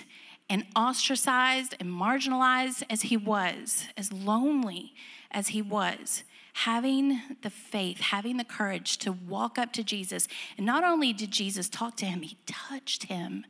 and 0.48 0.64
ostracized 0.76 1.74
and 1.80 1.90
marginalized 1.90 2.82
as 2.88 3.02
he 3.02 3.16
was, 3.16 3.88
as 3.96 4.12
lonely 4.12 4.94
as 5.30 5.48
he 5.48 5.60
was, 5.60 6.24
having 6.52 7.20
the 7.42 7.50
faith, 7.50 8.00
having 8.00 8.36
the 8.36 8.44
courage 8.44 8.98
to 8.98 9.12
walk 9.12 9.58
up 9.58 9.72
to 9.74 9.84
Jesus. 9.84 10.28
And 10.56 10.66
not 10.66 10.84
only 10.84 11.12
did 11.12 11.30
Jesus 11.30 11.68
talk 11.68 11.96
to 11.98 12.06
him, 12.06 12.22
he 12.22 12.36
touched 12.46 13.04
him 13.04 13.44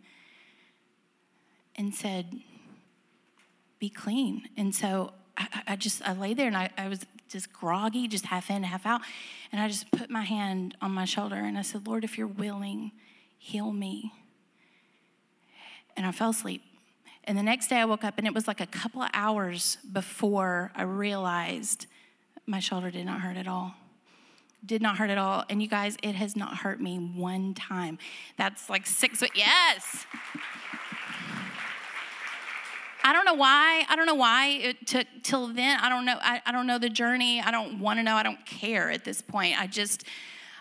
and 1.77 1.95
said, 1.95 2.41
Be 3.79 3.89
clean. 3.89 4.49
And 4.57 4.75
so 4.75 5.13
I, 5.37 5.63
I 5.69 5.77
just, 5.77 6.07
I 6.07 6.13
lay 6.13 6.35
there 6.35 6.47
and 6.47 6.57
I, 6.57 6.71
I 6.77 6.89
was 6.89 7.07
just 7.29 7.53
groggy, 7.53 8.09
just 8.09 8.27
half 8.27 8.51
in, 8.51 8.63
half 8.65 8.85
out. 8.85 9.01
And 9.53 9.61
I 9.61 9.69
just 9.69 9.91
put 9.93 10.11
my 10.11 10.23
hand 10.23 10.77
on 10.83 10.91
my 10.91 11.05
shoulder 11.05 11.37
and 11.37 11.57
I 11.57 11.63
said, 11.63 11.87
Lord, 11.87 12.05
if 12.05 12.19
you're 12.19 12.27
willing, 12.27 12.93
heal 13.39 13.73
me. 13.73 14.13
And 15.97 16.07
I 16.07 16.13
fell 16.13 16.31
asleep. 16.31 16.63
And 17.25 17.39
the 17.39 17.43
next 17.43 17.69
day 17.69 17.77
I 17.77 17.85
woke 17.85 18.05
up 18.05 18.15
and 18.19 18.27
it 18.27 18.35
was 18.35 18.49
like 18.49 18.61
a 18.61 18.67
couple 18.67 19.03
of 19.03 19.11
hours 19.13 19.79
before 19.93 20.73
I 20.75 20.83
realized 20.83 21.87
my 22.47 22.61
shoulder 22.61 22.91
did 22.91 23.07
not 23.07 23.21
hurt 23.21 23.37
at 23.37 23.47
all. 23.47 23.75
Did 24.65 24.83
not 24.83 24.99
hurt 24.99 25.11
at 25.11 25.19
all. 25.19 25.45
And 25.49 25.63
you 25.63 25.69
guys, 25.69 25.97
it 26.03 26.15
has 26.15 26.37
not 26.37 26.59
hurt 26.59 26.81
me 26.81 26.97
one 26.99 27.55
time. 27.55 27.99
That's 28.37 28.69
like 28.69 28.87
six, 28.87 29.23
yes. 29.35 30.07
I 33.03 33.13
don't 33.13 33.25
know 33.25 33.35
why. 33.35 33.85
I 33.89 33.97
don't 33.97 34.07
know 34.07 34.15
why 34.15 34.49
it 34.49 34.87
took 34.87 35.07
till 35.23 35.49
then. 35.49 35.81
I 35.81 35.89
don't 35.89 36.05
know. 36.05 36.19
I, 36.21 36.43
I 36.45 36.53
don't 36.53 36.67
know 36.67 36.79
the 36.79 36.91
journey. 36.91 37.41
I 37.41 37.51
don't 37.51 37.81
want 37.81 37.99
to 37.99 38.03
know. 38.03 38.15
I 38.15 38.23
don't 38.23 38.45
care 38.45 38.91
at 38.91 39.05
this 39.05 39.23
point. 39.23 39.59
I 39.59 39.67
just, 39.67 40.05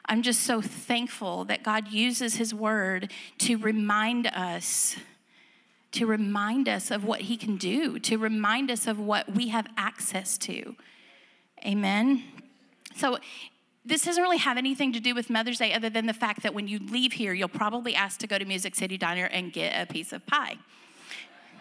I'm 0.06 0.22
just 0.22 0.42
so 0.42 0.62
thankful 0.62 1.46
that 1.46 1.64
God 1.64 1.90
uses 1.90 2.36
His 2.36 2.54
word 2.54 3.12
to 3.40 3.58
remind 3.58 4.28
us, 4.28 4.96
to 5.92 6.06
remind 6.06 6.70
us 6.70 6.92
of 6.92 7.04
what 7.04 7.22
He 7.22 7.36
can 7.36 7.58
do, 7.58 8.00
to 8.00 8.18
remind 8.18 8.72
us 8.72 8.88
of 8.88 9.00
what 9.00 9.34
we 9.36 9.50
have 9.50 9.68
access 9.78 10.38
to. 10.40 10.76
Amen. 11.66 12.24
So, 12.96 13.18
this 13.86 14.04
doesn't 14.04 14.22
really 14.22 14.38
have 14.38 14.58
anything 14.58 14.94
to 14.94 15.00
do 15.00 15.16
with 15.16 15.30
Mother's 15.30 15.58
Day 15.58 15.74
other 15.74 15.90
than 15.90 16.06
the 16.06 16.14
fact 16.14 16.44
that 16.44 16.54
when 16.54 16.68
you 16.68 16.80
leave 16.80 17.14
here, 17.14 17.34
you'll 17.34 17.48
probably 17.48 17.96
ask 17.96 18.20
to 18.20 18.28
go 18.28 18.38
to 18.38 18.46
Music 18.46 18.76
City 18.76 18.98
Diner 18.98 19.26
and 19.26 19.52
get 19.52 19.82
a 19.82 19.92
piece 19.92 20.14
of 20.14 20.26
pie 20.26 20.58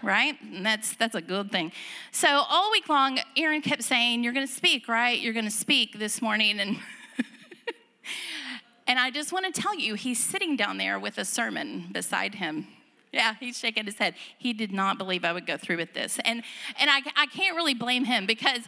right? 0.02 0.40
And 0.42 0.64
that's 0.64 0.94
that's 0.94 1.14
a 1.14 1.20
good 1.20 1.50
thing. 1.50 1.72
So 2.12 2.28
all 2.28 2.70
week 2.70 2.88
long, 2.88 3.18
Aaron 3.36 3.62
kept 3.62 3.82
saying, 3.82 4.22
"You're 4.22 4.32
to 4.46 4.52
speak, 4.52 4.88
right? 4.88 5.18
You're 5.18 5.32
to 5.34 5.50
speak 5.50 5.98
this 5.98 6.22
morning." 6.22 6.60
And 6.60 6.78
and 8.86 8.98
I 8.98 9.10
just 9.10 9.32
want 9.32 9.52
to 9.52 9.60
tell 9.60 9.78
you, 9.78 9.94
he's 9.94 10.22
sitting 10.22 10.56
down 10.56 10.78
there 10.78 10.98
with 10.98 11.18
a 11.18 11.24
sermon 11.24 11.88
beside 11.92 12.36
him. 12.36 12.66
Yeah, 13.10 13.36
he's 13.40 13.58
shaking 13.58 13.86
his 13.86 13.96
head. 13.96 14.14
He 14.36 14.52
did 14.52 14.70
not 14.70 14.98
believe 14.98 15.24
I 15.24 15.32
would 15.32 15.46
go 15.46 15.56
through 15.56 15.78
with 15.78 15.94
this. 15.94 16.18
And, 16.26 16.42
and 16.78 16.90
I, 16.90 17.00
I 17.16 17.26
can't 17.26 17.56
really 17.56 17.72
blame 17.72 18.04
him 18.04 18.26
because 18.26 18.60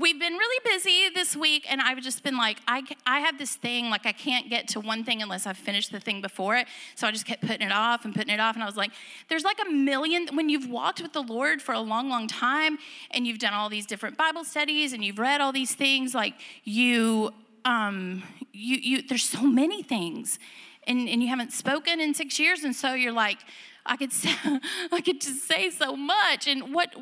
we've 0.00 0.18
been 0.18 0.32
really 0.32 0.60
busy 0.64 1.10
this 1.14 1.36
week, 1.36 1.66
and 1.70 1.80
I've 1.80 2.00
just 2.00 2.22
been 2.22 2.38
like, 2.38 2.58
I, 2.66 2.82
I 3.04 3.20
have 3.20 3.36
this 3.38 3.54
thing, 3.54 3.90
like, 3.90 4.06
I 4.06 4.12
can't 4.12 4.48
get 4.48 4.68
to 4.68 4.80
one 4.80 5.04
thing 5.04 5.20
unless 5.20 5.46
I've 5.46 5.58
finished 5.58 5.92
the 5.92 6.00
thing 6.00 6.22
before 6.22 6.56
it. 6.56 6.68
So 6.94 7.06
I 7.06 7.10
just 7.10 7.26
kept 7.26 7.42
putting 7.42 7.66
it 7.66 7.72
off 7.72 8.06
and 8.06 8.14
putting 8.14 8.32
it 8.32 8.40
off. 8.40 8.54
And 8.54 8.62
I 8.62 8.66
was 8.66 8.78
like, 8.78 8.92
there's 9.28 9.44
like 9.44 9.58
a 9.60 9.70
million, 9.70 10.28
when 10.32 10.48
you've 10.48 10.70
walked 10.70 11.02
with 11.02 11.12
the 11.12 11.22
Lord 11.22 11.60
for 11.60 11.74
a 11.74 11.80
long, 11.80 12.08
long 12.08 12.26
time, 12.26 12.78
and 13.10 13.26
you've 13.26 13.40
done 13.40 13.52
all 13.52 13.68
these 13.68 13.84
different 13.84 14.16
Bible 14.16 14.44
studies, 14.44 14.94
and 14.94 15.04
you've 15.04 15.18
read 15.18 15.42
all 15.42 15.52
these 15.52 15.74
things, 15.74 16.14
like, 16.14 16.32
you, 16.64 17.32
um, 17.66 18.22
you, 18.52 18.76
you, 18.76 19.02
there's 19.02 19.24
so 19.24 19.42
many 19.42 19.82
things. 19.82 20.38
And, 20.86 21.08
and 21.08 21.22
you 21.22 21.28
haven't 21.28 21.52
spoken 21.52 22.00
in 22.00 22.14
six 22.14 22.38
years, 22.38 22.64
and 22.64 22.74
so 22.74 22.94
you're 22.94 23.12
like, 23.12 23.38
I 23.86 23.96
could 23.96 24.12
say, 24.12 24.34
I 24.92 25.00
could 25.00 25.20
just 25.20 25.46
say 25.46 25.70
so 25.70 25.96
much. 25.96 26.46
And 26.46 26.74
what, 26.74 26.94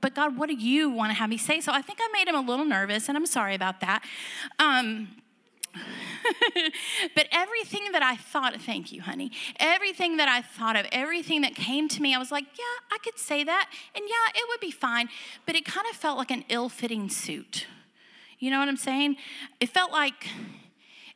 but 0.00 0.14
God, 0.14 0.36
what 0.36 0.48
do 0.48 0.54
you 0.54 0.90
want 0.90 1.10
to 1.10 1.14
have 1.14 1.30
me 1.30 1.36
say? 1.36 1.60
So 1.60 1.72
I 1.72 1.82
think 1.82 1.98
I 2.02 2.08
made 2.12 2.28
him 2.28 2.34
a 2.34 2.40
little 2.40 2.64
nervous, 2.64 3.08
and 3.08 3.16
I'm 3.16 3.26
sorry 3.26 3.54
about 3.54 3.80
that. 3.80 4.02
Um, 4.58 5.08
but 7.14 7.26
everything 7.32 7.92
that 7.92 8.02
I 8.02 8.16
thought, 8.16 8.60
thank 8.60 8.92
you, 8.92 9.02
honey, 9.02 9.30
everything 9.58 10.16
that 10.16 10.28
I 10.28 10.42
thought 10.42 10.76
of, 10.76 10.86
everything 10.92 11.42
that 11.42 11.54
came 11.54 11.88
to 11.88 12.02
me, 12.02 12.14
I 12.14 12.18
was 12.18 12.32
like, 12.32 12.44
yeah, 12.58 12.94
I 12.94 12.98
could 13.02 13.18
say 13.18 13.44
that, 13.44 13.70
and 13.94 14.04
yeah, 14.06 14.40
it 14.40 14.44
would 14.48 14.60
be 14.60 14.70
fine. 14.70 15.08
But 15.46 15.54
it 15.54 15.64
kind 15.64 15.86
of 15.90 15.96
felt 15.96 16.18
like 16.18 16.30
an 16.30 16.44
ill 16.48 16.68
fitting 16.68 17.08
suit. 17.08 17.66
You 18.38 18.50
know 18.50 18.58
what 18.58 18.68
I'm 18.68 18.76
saying? 18.76 19.16
It 19.60 19.68
felt 19.68 19.92
like, 19.92 20.28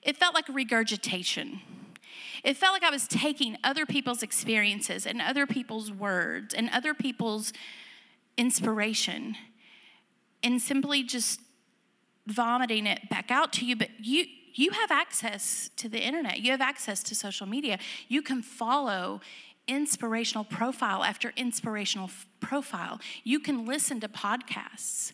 it 0.04 0.16
felt 0.16 0.34
like 0.34 0.48
regurgitation 0.48 1.60
It 2.44 2.56
felt 2.56 2.74
like 2.74 2.82
I 2.82 2.90
was 2.90 3.08
taking 3.08 3.56
other 3.64 3.86
people's 3.86 4.22
experiences 4.22 5.06
and 5.06 5.20
other 5.20 5.46
people's 5.46 5.90
words 5.90 6.52
and 6.54 6.68
other 6.70 6.92
people's 6.92 7.52
inspiration 8.36 9.36
and 10.42 10.60
simply 10.60 11.02
just 11.02 11.40
vomiting 12.26 12.86
it 12.86 13.08
back 13.08 13.30
out 13.30 13.52
to 13.54 13.64
you. 13.64 13.76
But 13.76 13.88
you, 13.98 14.26
you 14.52 14.70
have 14.72 14.90
access 14.90 15.70
to 15.76 15.88
the 15.88 16.00
internet, 16.00 16.40
you 16.40 16.50
have 16.50 16.60
access 16.60 17.02
to 17.04 17.14
social 17.14 17.46
media. 17.46 17.78
You 18.08 18.20
can 18.20 18.42
follow 18.42 19.20
inspirational 19.66 20.44
profile 20.44 21.02
after 21.02 21.32
inspirational 21.36 22.08
f- 22.08 22.26
profile. 22.40 23.00
You 23.24 23.40
can 23.40 23.64
listen 23.64 24.00
to 24.00 24.08
podcasts 24.08 25.12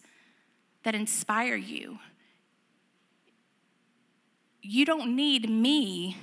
that 0.82 0.94
inspire 0.94 1.54
you. 1.54 1.98
You 4.62 4.84
don't 4.84 5.16
need 5.16 5.48
me 5.48 6.16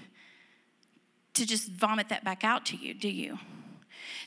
to 1.34 1.46
just 1.46 1.70
vomit 1.70 2.10
that 2.10 2.24
back 2.24 2.44
out 2.44 2.66
to 2.68 2.78
you, 2.78 2.94
do 2.94 3.10
you? 3.10 3.38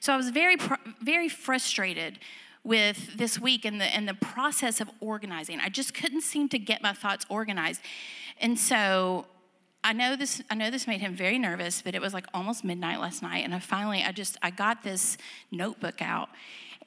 So 0.00 0.12
I 0.12 0.16
was 0.16 0.30
very, 0.30 0.56
very 1.00 1.28
frustrated 1.28 2.18
with 2.62 3.16
this 3.16 3.38
week 3.38 3.64
and 3.64 3.80
the, 3.80 3.84
and 3.84 4.06
the 4.06 4.14
process 4.14 4.80
of 4.80 4.90
organizing. 5.00 5.60
I 5.60 5.68
just 5.68 5.94
couldn't 5.94 6.22
seem 6.22 6.48
to 6.50 6.58
get 6.58 6.82
my 6.82 6.92
thoughts 6.92 7.24
organized. 7.28 7.80
And 8.40 8.58
so 8.58 9.26
I 9.82 9.92
know 9.92 10.14
this 10.14 10.42
I 10.50 10.54
know 10.54 10.70
this 10.70 10.86
made 10.86 11.00
him 11.00 11.14
very 11.14 11.38
nervous, 11.38 11.80
but 11.80 11.94
it 11.94 12.02
was 12.02 12.12
like 12.12 12.26
almost 12.34 12.64
midnight 12.64 13.00
last 13.00 13.22
night 13.22 13.44
and 13.44 13.54
I 13.54 13.60
finally 13.60 14.02
I 14.02 14.12
just 14.12 14.36
I 14.42 14.50
got 14.50 14.82
this 14.82 15.16
notebook 15.50 16.02
out 16.02 16.28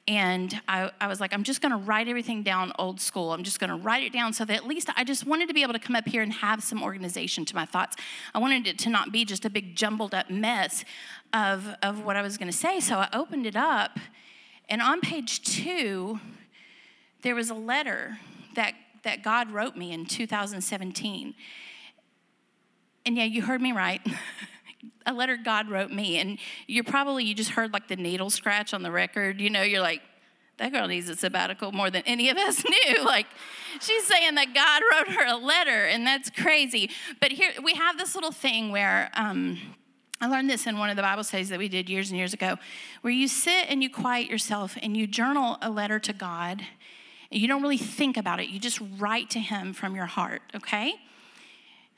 and 0.06 0.60
I, 0.68 0.90
I 1.00 1.06
was 1.06 1.18
like, 1.18 1.32
I'm 1.32 1.44
just 1.44 1.62
gonna 1.62 1.78
write 1.78 2.08
everything 2.08 2.42
down 2.42 2.72
old 2.78 3.00
school. 3.00 3.32
I'm 3.32 3.42
just 3.42 3.58
gonna 3.58 3.76
write 3.76 4.02
it 4.02 4.12
down 4.12 4.34
so 4.34 4.44
that 4.44 4.54
at 4.54 4.66
least 4.66 4.90
I 4.96 5.04
just 5.04 5.26
wanted 5.26 5.48
to 5.48 5.54
be 5.54 5.62
able 5.62 5.72
to 5.72 5.78
come 5.78 5.96
up 5.96 6.06
here 6.06 6.22
and 6.22 6.32
have 6.32 6.62
some 6.62 6.82
organization 6.82 7.44
to 7.46 7.54
my 7.54 7.64
thoughts. 7.64 7.96
I 8.34 8.38
wanted 8.38 8.66
it 8.66 8.78
to 8.80 8.90
not 8.90 9.12
be 9.12 9.24
just 9.24 9.46
a 9.46 9.50
big 9.50 9.74
jumbled 9.76 10.14
up 10.14 10.28
mess 10.28 10.84
of, 11.32 11.68
of 11.82 12.04
what 12.04 12.16
I 12.16 12.22
was 12.22 12.36
gonna 12.36 12.52
say. 12.52 12.80
So 12.80 12.96
I 12.96 13.08
opened 13.14 13.46
it 13.46 13.56
up, 13.56 13.98
and 14.68 14.82
on 14.82 15.00
page 15.00 15.42
two, 15.42 16.20
there 17.22 17.34
was 17.34 17.48
a 17.48 17.54
letter 17.54 18.18
that, 18.54 18.74
that 19.04 19.22
God 19.22 19.50
wrote 19.50 19.76
me 19.76 19.92
in 19.92 20.04
2017. 20.04 21.34
And 23.06 23.16
yeah, 23.16 23.24
you 23.24 23.42
heard 23.42 23.62
me 23.62 23.72
right. 23.72 24.02
a 25.06 25.12
letter 25.12 25.36
God 25.36 25.70
wrote 25.70 25.90
me. 25.90 26.18
And 26.18 26.38
you're 26.66 26.84
probably, 26.84 27.24
you 27.24 27.34
just 27.34 27.50
heard 27.50 27.72
like 27.72 27.88
the 27.88 27.96
needle 27.96 28.30
scratch 28.30 28.74
on 28.74 28.82
the 28.82 28.90
record. 28.90 29.40
You 29.40 29.50
know, 29.50 29.62
you're 29.62 29.80
like, 29.80 30.02
that 30.58 30.72
girl 30.72 30.86
needs 30.86 31.08
a 31.08 31.16
sabbatical 31.16 31.72
more 31.72 31.90
than 31.90 32.02
any 32.06 32.28
of 32.28 32.36
us 32.36 32.64
knew. 32.68 33.04
Like, 33.04 33.26
she's 33.80 34.06
saying 34.06 34.36
that 34.36 34.54
God 34.54 34.82
wrote 34.92 35.16
her 35.16 35.26
a 35.26 35.36
letter, 35.36 35.86
and 35.86 36.06
that's 36.06 36.30
crazy. 36.30 36.90
But 37.20 37.32
here, 37.32 37.50
we 37.62 37.74
have 37.74 37.98
this 37.98 38.14
little 38.14 38.32
thing 38.32 38.70
where, 38.70 39.10
um, 39.14 39.58
I 40.20 40.28
learned 40.28 40.48
this 40.48 40.66
in 40.66 40.78
one 40.78 40.90
of 40.90 40.96
the 40.96 41.02
Bible 41.02 41.24
studies 41.24 41.48
that 41.48 41.58
we 41.58 41.68
did 41.68 41.90
years 41.90 42.10
and 42.10 42.16
years 42.16 42.32
ago, 42.32 42.56
where 43.02 43.12
you 43.12 43.26
sit 43.26 43.66
and 43.68 43.82
you 43.82 43.90
quiet 43.90 44.30
yourself 44.30 44.78
and 44.80 44.96
you 44.96 45.06
journal 45.06 45.58
a 45.60 45.70
letter 45.70 45.98
to 45.98 46.12
God. 46.12 46.62
You 47.30 47.48
don't 47.48 47.62
really 47.62 47.78
think 47.78 48.16
about 48.16 48.38
it, 48.38 48.48
you 48.48 48.60
just 48.60 48.80
write 48.98 49.28
to 49.30 49.40
Him 49.40 49.72
from 49.72 49.96
your 49.96 50.06
heart, 50.06 50.42
okay? 50.54 50.94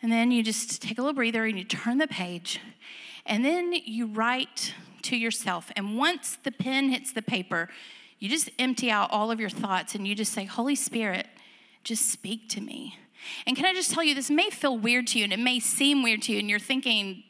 And 0.02 0.12
then 0.12 0.30
you 0.30 0.42
just 0.42 0.82
take 0.82 0.98
a 0.98 1.00
little 1.00 1.14
breather 1.14 1.44
and 1.44 1.58
you 1.58 1.64
turn 1.64 1.98
the 1.98 2.06
page. 2.06 2.60
And 3.24 3.44
then 3.44 3.72
you 3.72 4.06
write 4.06 4.74
to 5.02 5.16
yourself. 5.16 5.70
And 5.74 5.96
once 5.96 6.38
the 6.42 6.52
pen 6.52 6.90
hits 6.90 7.12
the 7.12 7.22
paper, 7.22 7.68
you 8.18 8.28
just 8.28 8.50
empty 8.58 8.90
out 8.90 9.10
all 9.10 9.30
of 9.30 9.40
your 9.40 9.50
thoughts 9.50 9.94
and 9.94 10.06
you 10.06 10.14
just 10.14 10.32
say, 10.32 10.44
Holy 10.44 10.74
Spirit, 10.74 11.26
just 11.84 12.10
speak 12.10 12.48
to 12.50 12.60
me. 12.60 12.98
And 13.46 13.56
can 13.56 13.64
I 13.64 13.74
just 13.74 13.92
tell 13.92 14.04
you, 14.04 14.14
this 14.14 14.30
may 14.30 14.50
feel 14.50 14.76
weird 14.76 15.06
to 15.08 15.18
you 15.18 15.24
and 15.24 15.32
it 15.32 15.38
may 15.38 15.58
seem 15.58 16.02
weird 16.02 16.22
to 16.22 16.32
you, 16.32 16.38
and 16.38 16.48
you're 16.48 16.58
thinking, 16.58 17.24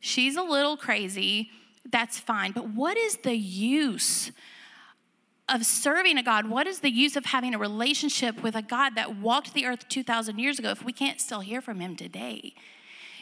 she's 0.00 0.36
a 0.36 0.42
little 0.42 0.76
crazy. 0.76 1.50
That's 1.90 2.18
fine. 2.18 2.52
But 2.52 2.68
what 2.68 2.96
is 2.96 3.16
the 3.18 3.34
use 3.34 4.30
of 5.52 5.66
serving 5.66 6.18
a 6.18 6.22
God, 6.22 6.48
what 6.48 6.66
is 6.66 6.80
the 6.80 6.90
use 6.90 7.16
of 7.16 7.26
having 7.26 7.54
a 7.54 7.58
relationship 7.58 8.42
with 8.42 8.56
a 8.56 8.62
God 8.62 8.94
that 8.94 9.16
walked 9.16 9.54
the 9.54 9.66
earth 9.66 9.88
2,000 9.88 10.38
years 10.38 10.58
ago 10.58 10.70
if 10.70 10.84
we 10.84 10.92
can't 10.92 11.20
still 11.20 11.40
hear 11.40 11.60
from 11.60 11.80
him 11.80 11.96
today? 11.96 12.54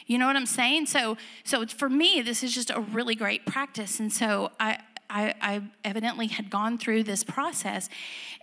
You 0.07 0.17
know 0.17 0.27
what 0.27 0.35
I'm 0.35 0.45
saying? 0.45 0.87
So, 0.87 1.17
so 1.43 1.65
for 1.65 1.89
me, 1.89 2.21
this 2.21 2.43
is 2.43 2.53
just 2.53 2.69
a 2.69 2.79
really 2.79 3.15
great 3.15 3.45
practice. 3.45 3.99
And 3.99 4.11
so 4.11 4.51
I, 4.59 4.79
I, 5.09 5.33
I 5.41 5.61
evidently 5.83 6.27
had 6.27 6.49
gone 6.49 6.77
through 6.77 7.03
this 7.03 7.23
process, 7.23 7.89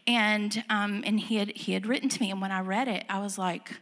and 0.06 0.62
um, 0.68 1.02
and 1.06 1.18
he 1.18 1.36
had 1.36 1.56
he 1.56 1.72
had 1.72 1.86
written 1.86 2.08
to 2.10 2.20
me, 2.20 2.30
and 2.30 2.42
when 2.42 2.52
I 2.52 2.60
read 2.60 2.88
it, 2.88 3.04
I 3.08 3.20
was 3.20 3.38
like, 3.38 3.72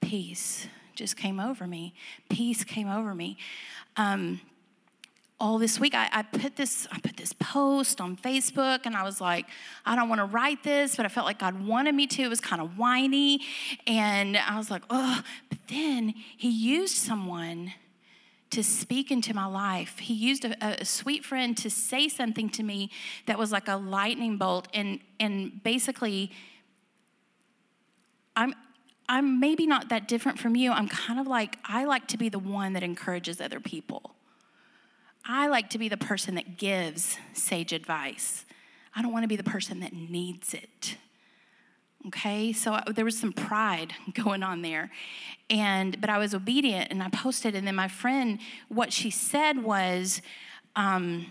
peace 0.00 0.66
just 0.94 1.16
came 1.16 1.40
over 1.40 1.66
me. 1.66 1.94
Peace 2.28 2.62
came 2.62 2.88
over 2.88 3.14
me. 3.14 3.38
Um, 3.96 4.40
all 5.40 5.56
this 5.58 5.80
week 5.80 5.94
I, 5.94 6.08
I, 6.12 6.22
put 6.22 6.54
this 6.54 6.86
i 6.92 7.00
put 7.00 7.16
this 7.16 7.32
post 7.32 8.00
on 8.00 8.16
facebook 8.16 8.80
and 8.84 8.94
i 8.94 9.02
was 9.02 9.20
like 9.20 9.46
i 9.86 9.96
don't 9.96 10.08
want 10.08 10.20
to 10.20 10.26
write 10.26 10.62
this 10.62 10.96
but 10.96 11.06
i 11.06 11.08
felt 11.08 11.26
like 11.26 11.38
god 11.38 11.66
wanted 11.66 11.94
me 11.94 12.06
to. 12.08 12.22
It 12.22 12.28
was 12.28 12.40
kind 12.40 12.60
of 12.60 12.76
whiny. 12.78 13.40
And 13.86 14.36
i 14.36 14.56
was 14.58 14.70
like 14.70 14.82
oh 14.90 15.22
but 15.48 15.58
then 15.68 16.14
he 16.36 16.50
used 16.50 16.96
someone 16.96 17.72
to 18.50 18.64
speak 18.64 19.12
into 19.12 19.32
my 19.32 19.46
life. 19.46 20.00
He 20.00 20.12
used 20.12 20.44
a, 20.44 20.80
a 20.80 20.84
sweet 20.84 21.24
friend 21.24 21.56
to 21.58 21.70
say 21.70 22.08
something 22.08 22.50
to 22.50 22.64
me 22.64 22.90
that 23.26 23.38
was 23.38 23.52
like 23.52 23.68
a 23.68 23.76
lightning 23.76 24.36
bolt 24.36 24.68
and 24.74 25.00
and 25.18 25.62
basically 25.62 26.32
i'm 28.36 28.54
i'm 29.08 29.40
maybe 29.40 29.66
not 29.66 29.88
that 29.88 30.06
different 30.06 30.38
from 30.38 30.54
you. 30.54 30.70
I'm 30.70 30.88
kind 30.88 31.18
of 31.18 31.26
like 31.26 31.56
i 31.64 31.84
like 31.84 32.08
to 32.08 32.18
be 32.18 32.28
the 32.28 32.38
one 32.38 32.74
that 32.74 32.82
encourages 32.82 33.40
other 33.40 33.60
people 33.60 34.14
I 35.24 35.48
like 35.48 35.70
to 35.70 35.78
be 35.78 35.88
the 35.88 35.96
person 35.96 36.34
that 36.36 36.56
gives 36.56 37.18
sage 37.32 37.72
advice. 37.72 38.44
I 38.94 39.02
don't 39.02 39.12
want 39.12 39.24
to 39.24 39.28
be 39.28 39.36
the 39.36 39.44
person 39.44 39.80
that 39.80 39.92
needs 39.92 40.54
it. 40.54 40.96
Okay, 42.06 42.52
so 42.52 42.72
I, 42.72 42.82
there 42.94 43.04
was 43.04 43.18
some 43.18 43.32
pride 43.32 43.92
going 44.14 44.42
on 44.42 44.62
there. 44.62 44.90
And, 45.50 46.00
but 46.00 46.08
I 46.08 46.18
was 46.18 46.34
obedient 46.34 46.90
and 46.90 47.02
I 47.02 47.08
posted. 47.10 47.54
And 47.54 47.66
then 47.66 47.74
my 47.74 47.88
friend, 47.88 48.38
what 48.68 48.92
she 48.92 49.10
said 49.10 49.62
was, 49.62 50.22
um, 50.76 51.26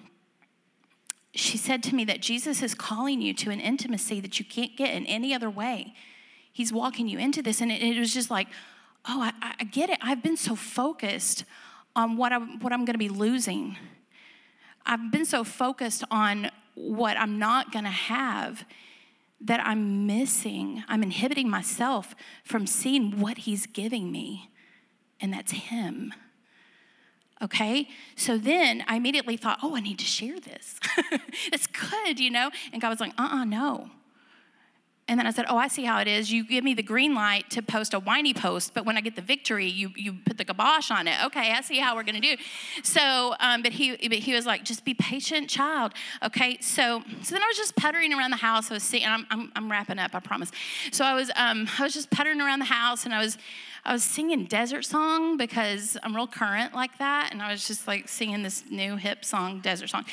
she 1.33 1.57
said 1.57 1.81
to 1.83 1.95
me 1.95 2.03
that 2.05 2.21
Jesus 2.21 2.61
is 2.61 2.75
calling 2.75 3.21
you 3.21 3.33
to 3.35 3.49
an 3.49 3.59
intimacy 3.59 4.19
that 4.19 4.39
you 4.39 4.45
can't 4.45 4.75
get 4.75 4.93
in 4.93 5.05
any 5.05 5.33
other 5.33 5.49
way. 5.49 5.93
He's 6.51 6.73
walking 6.73 7.07
you 7.07 7.17
into 7.17 7.41
this. 7.41 7.61
And 7.61 7.71
it, 7.71 7.81
it 7.81 7.99
was 7.99 8.13
just 8.13 8.29
like, 8.29 8.47
oh, 9.07 9.21
I, 9.21 9.53
I 9.59 9.63
get 9.63 9.89
it. 9.89 9.97
I've 10.01 10.21
been 10.21 10.37
so 10.37 10.55
focused 10.55 11.45
on 11.99 12.15
what 12.15 12.31
I'm, 12.31 12.59
what 12.59 12.71
I'm 12.71 12.85
going 12.85 12.93
to 12.93 12.99
be 12.99 13.09
losing. 13.09 13.75
I've 14.85 15.11
been 15.11 15.25
so 15.25 15.43
focused 15.43 16.03
on 16.09 16.49
what 16.75 17.17
I'm 17.17 17.37
not 17.37 17.71
going 17.73 17.83
to 17.83 17.91
have 17.91 18.63
that 19.41 19.59
I'm 19.65 20.05
missing, 20.07 20.83
I'm 20.87 21.03
inhibiting 21.03 21.49
myself 21.49 22.15
from 22.43 22.67
seeing 22.67 23.19
what 23.19 23.39
He's 23.39 23.65
giving 23.65 24.11
me, 24.11 24.49
and 25.21 25.33
that's 25.33 25.51
Him. 25.51 26.13
Okay? 27.41 27.87
So 28.15 28.37
then 28.37 28.83
I 28.87 28.95
immediately 28.95 29.37
thought, 29.37 29.59
oh, 29.63 29.75
I 29.75 29.79
need 29.79 29.99
to 29.99 30.05
share 30.05 30.39
this. 30.39 30.79
it's 31.53 31.67
good, 31.67 32.19
you 32.19 32.31
know? 32.31 32.49
And 32.73 32.81
God 32.81 32.89
was 32.89 32.99
like, 32.99 33.13
uh 33.17 33.23
uh-uh, 33.23 33.41
uh 33.41 33.45
no. 33.45 33.89
And 35.09 35.19
then 35.19 35.25
I 35.25 35.31
said, 35.31 35.45
Oh, 35.49 35.57
I 35.57 35.67
see 35.67 35.83
how 35.83 35.99
it 35.99 36.07
is. 36.07 36.31
You 36.31 36.43
give 36.43 36.63
me 36.63 36.75
the 36.75 36.83
green 36.83 37.15
light 37.15 37.49
to 37.49 37.63
post 37.63 37.95
a 37.95 37.99
whiny 37.99 38.33
post, 38.33 38.75
but 38.75 38.85
when 38.85 38.95
I 38.95 39.01
get 39.01 39.15
the 39.15 39.23
victory, 39.23 39.65
you, 39.65 39.91
you 39.95 40.13
put 40.23 40.37
the 40.37 40.45
kibosh 40.45 40.91
on 40.91 41.07
it. 41.07 41.15
Okay, 41.25 41.51
I 41.51 41.61
see 41.61 41.79
how 41.79 41.95
we're 41.95 42.03
to 42.03 42.19
do. 42.19 42.37
So, 42.83 43.35
um, 43.39 43.63
but, 43.63 43.73
he, 43.73 43.97
but 44.07 44.19
he 44.19 44.33
was 44.33 44.45
like, 44.45 44.63
Just 44.63 44.85
be 44.85 44.93
patient, 44.93 45.49
child. 45.49 45.93
Okay, 46.23 46.59
so, 46.61 47.03
so 47.23 47.35
then 47.35 47.41
I 47.41 47.47
was 47.47 47.57
just 47.57 47.75
puttering 47.75 48.13
around 48.13 48.29
the 48.29 48.37
house. 48.37 48.69
I 48.69 48.75
was 48.75 48.83
seeing, 48.83 49.05
I'm, 49.05 49.25
I'm, 49.31 49.51
I'm 49.55 49.71
wrapping 49.71 49.97
up, 49.97 50.13
I 50.13 50.19
promise. 50.19 50.51
So 50.91 51.03
I 51.03 51.15
was, 51.15 51.31
um, 51.35 51.67
I 51.79 51.83
was 51.83 51.93
just 51.93 52.11
puttering 52.11 52.39
around 52.39 52.59
the 52.59 52.65
house 52.65 53.05
and 53.05 53.13
I 53.13 53.19
was, 53.19 53.37
I 53.89 53.93
was 53.93 54.03
singing 54.03 54.45
Desert 54.45 54.85
Song 54.85 55.35
because 55.35 55.97
I'm 56.03 56.15
real 56.15 56.27
current 56.27 56.75
like 56.75 56.99
that, 56.99 57.29
and 57.31 57.41
I 57.41 57.51
was 57.51 57.65
just 57.65 57.87
like 57.87 58.07
singing 58.07 58.43
this 58.43 58.63
new 58.69 58.97
hip 58.97 59.25
song, 59.25 59.61
Desert 59.61 59.89
Song. 59.89 60.05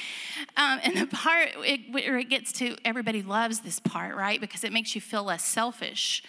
Um, 0.57 0.81
and 0.83 0.97
the 0.97 1.07
part 1.07 1.51
it, 1.59 1.93
where 1.93 2.17
it 2.17 2.31
gets 2.31 2.53
to 2.53 2.75
everybody 2.87 3.21
loves 3.21 3.61
this 3.61 3.79
part, 3.79 4.17
right? 4.17 4.41
Because 4.41 4.65
it 4.65 4.73
makes 4.73 4.95
you 4.95 5.03
feel 5.03 5.25
less 5.25 5.45
selfish 5.45 6.23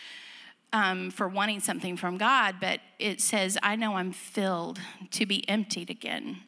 um, 0.74 1.10
for 1.10 1.30
wanting 1.30 1.62
something 1.62 1.96
from 1.96 2.18
God, 2.18 2.56
but 2.60 2.82
it 3.00 3.22
says, 3.22 3.58
I 3.64 3.78
know 3.78 3.96
I'm 3.96 4.12
filled 4.12 4.82
to 5.12 5.26
be 5.26 5.48
emptied 5.48 5.90
again. 5.90 6.42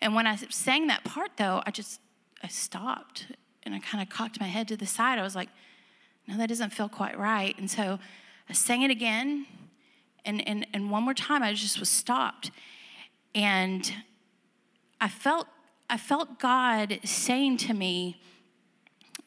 And 0.00 0.14
when 0.14 0.28
I 0.28 0.36
sang 0.36 0.86
that 0.86 1.02
part, 1.02 1.32
though, 1.36 1.64
I 1.66 1.72
just 1.72 2.00
I 2.44 2.46
stopped 2.46 3.26
and 3.64 3.74
I 3.74 3.80
kind 3.80 4.00
of 4.00 4.08
cocked 4.08 4.38
my 4.38 4.46
head 4.46 4.68
to 4.68 4.76
the 4.76 4.86
side. 4.86 5.18
I 5.18 5.24
was 5.24 5.34
like, 5.34 5.48
no, 6.28 6.36
that 6.36 6.48
doesn't 6.48 6.70
feel 6.70 6.88
quite 6.88 7.18
right. 7.18 7.58
And 7.58 7.68
so 7.68 7.98
I 8.48 8.52
sang 8.52 8.82
it 8.82 8.92
again 8.92 9.46
and, 10.24 10.46
and, 10.46 10.66
and 10.72 10.90
one 10.90 11.02
more 11.02 11.14
time, 11.14 11.42
I 11.42 11.52
just 11.54 11.78
was 11.80 11.88
stopped. 11.88 12.50
And 13.34 13.92
I 15.00 15.08
felt, 15.08 15.46
I 15.88 15.96
felt 15.96 16.38
God 16.38 17.00
saying 17.04 17.58
to 17.58 17.74
me, 17.74 18.20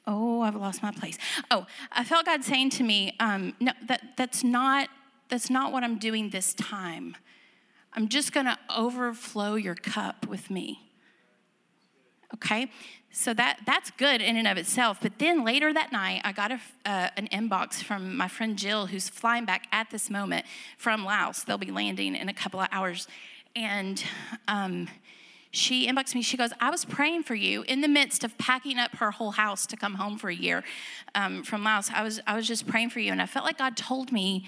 Oh, 0.08 0.42
I've 0.42 0.56
lost 0.56 0.82
my 0.82 0.92
place. 0.92 1.18
Oh, 1.52 1.68
I 1.92 2.04
felt 2.04 2.26
God 2.26 2.44
saying 2.44 2.72
to 2.72 2.84
me, 2.84 3.16
um, 3.20 3.54
No, 3.60 3.72
that, 3.88 4.18
that's, 4.18 4.44
not, 4.44 4.90
that's 5.30 5.50
not 5.50 5.72
what 5.72 5.84
I'm 5.84 6.00
doing 6.00 6.32
this 6.32 6.54
time. 6.54 7.16
I'm 7.94 8.08
just 8.08 8.34
going 8.34 8.46
to 8.46 8.58
overflow 8.76 9.56
your 9.56 9.76
cup 9.76 10.28
with 10.28 10.50
me. 10.50 10.91
Okay? 12.36 12.70
So 13.14 13.34
that, 13.34 13.60
that's 13.66 13.92
good 13.92 14.22
in 14.22 14.38
and 14.38 14.48
of 14.48 14.58
itself. 14.58 15.00
But 15.02 15.20
then 15.20 15.44
later 15.44 15.74
that 15.74 15.92
night, 15.92 16.22
I 16.24 16.32
got 16.32 16.52
a, 16.52 16.60
uh, 16.86 17.10
an 17.18 17.28
inbox 17.28 17.84
from 17.84 18.16
my 18.16 18.30
friend 18.30 18.58
Jill, 18.58 18.86
who's 18.86 19.10
flying 19.10 19.44
back 19.44 19.68
at 19.72 19.90
this 19.90 20.10
moment 20.10 20.46
from 20.78 21.04
Laos. 21.04 21.44
They'll 21.44 21.58
be 21.58 21.72
landing 21.72 22.16
in 22.16 22.30
a 22.30 22.34
couple 22.34 22.62
of 22.62 22.70
hours. 22.72 23.08
And 23.54 24.02
um, 24.48 24.88
she 25.52 25.88
inboxed 25.88 26.16
me. 26.16 26.22
She 26.22 26.38
goes, 26.38 26.52
I 26.62 26.70
was 26.70 26.86
praying 26.86 27.24
for 27.24 27.36
you 27.36 27.64
in 27.64 27.82
the 27.82 27.90
midst 27.90 28.24
of 28.24 28.38
packing 28.38 28.80
up 28.80 28.96
her 28.96 29.12
whole 29.12 29.32
house 29.32 29.66
to 29.68 29.76
come 29.76 29.96
home 29.96 30.18
for 30.18 30.30
a 30.30 30.36
year 30.36 30.64
um, 31.14 31.44
from 31.44 31.66
Laos. 31.66 31.90
I 31.94 32.04
was, 32.04 32.22
I 32.26 32.38
was 32.38 32.48
just 32.48 32.66
praying 32.66 32.92
for 32.92 33.02
you. 33.02 33.12
And 33.12 33.22
I 33.22 33.26
felt 33.26 33.44
like 33.44 33.58
God 33.58 33.76
told 33.76 34.14
me 34.14 34.46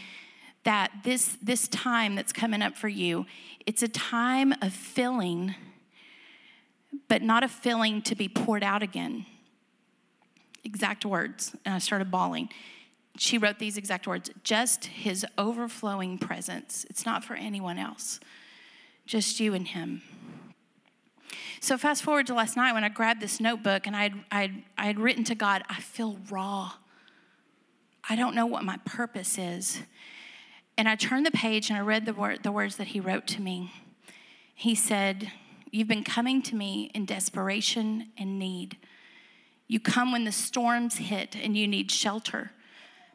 that 0.64 0.92
this, 1.04 1.38
this 1.42 1.68
time 1.68 2.16
that's 2.16 2.32
coming 2.32 2.62
up 2.62 2.78
for 2.78 2.88
you, 2.88 3.26
it's 3.66 3.84
a 3.84 3.90
time 3.90 4.54
of 4.62 4.72
filling 4.72 5.56
but 7.08 7.22
not 7.22 7.44
a 7.44 7.48
filling 7.48 8.02
to 8.04 8.16
be 8.16 8.28
poured 8.28 8.64
out 8.64 8.84
again. 8.84 9.26
Exact 10.64 11.06
words. 11.06 11.56
And 11.66 11.74
I 11.74 11.80
started 11.80 12.12
bawling. 12.12 12.50
She 13.18 13.38
wrote 13.38 13.60
these 13.60 13.78
exact 13.78 14.08
words 14.08 14.32
just 14.44 14.86
his 14.86 15.26
overflowing 15.38 16.18
presence. 16.18 16.86
It's 16.90 17.06
not 17.06 17.24
for 17.24 17.36
anyone 17.36 17.78
else, 17.78 18.20
just 19.06 19.40
you 19.40 19.54
and 19.54 19.68
him. 19.68 20.02
So, 21.60 21.78
fast 21.78 22.04
forward 22.04 22.28
to 22.28 22.34
last 22.34 22.58
night 22.58 22.74
when 22.74 22.84
I 22.84 22.90
grabbed 22.90 23.22
this 23.22 23.40
notebook 23.40 23.88
and 23.88 23.96
I 23.96 24.04
had, 24.04 24.14
I 24.32 24.42
had, 24.42 24.64
I 24.78 24.86
had 24.86 25.00
written 25.00 25.24
to 25.26 25.36
God, 25.36 25.64
I 25.70 25.80
feel 25.80 26.18
raw. 26.30 26.74
I 28.10 28.16
don't 28.16 28.36
know 28.36 28.46
what 28.46 28.64
my 28.64 28.78
purpose 28.84 29.38
is. 29.38 29.82
And 30.78 30.90
I 30.90 30.96
turned 30.96 31.26
the 31.26 31.32
page 31.32 31.70
and 31.70 31.78
I 31.78 31.82
read 31.82 32.06
the, 32.06 32.14
word, 32.14 32.44
the 32.44 32.52
words 32.52 32.78
that 32.78 32.88
he 32.88 33.00
wrote 33.00 33.28
to 33.28 33.42
me. 33.42 33.72
He 34.56 34.76
said, 34.76 35.32
You've 35.74 35.88
been 35.88 36.04
coming 36.04 36.44
to 36.44 36.56
me 36.56 36.92
in 36.94 37.08
desperation 37.08 38.10
and 38.16 38.38
need. 38.38 38.78
You 39.68 39.80
come 39.80 40.12
when 40.12 40.24
the 40.24 40.32
storms 40.32 40.98
hit 40.98 41.36
and 41.36 41.58
you 41.58 41.68
need 41.68 41.90
shelter. 41.90 42.52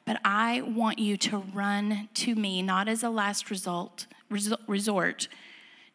But 0.04 0.18
I 0.24 0.62
want 0.62 0.98
you 0.98 1.16
to 1.18 1.38
run 1.38 2.08
to 2.14 2.34
me, 2.34 2.60
not 2.62 2.88
as 2.88 3.04
a 3.04 3.10
last 3.10 3.48
result, 3.48 4.08
resort, 4.66 5.28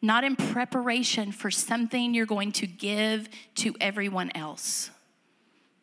not 0.00 0.24
in 0.24 0.36
preparation 0.36 1.32
for 1.32 1.50
something 1.50 2.14
you're 2.14 2.24
going 2.24 2.52
to 2.52 2.66
give 2.66 3.28
to 3.56 3.76
everyone 3.78 4.32
else. 4.34 4.90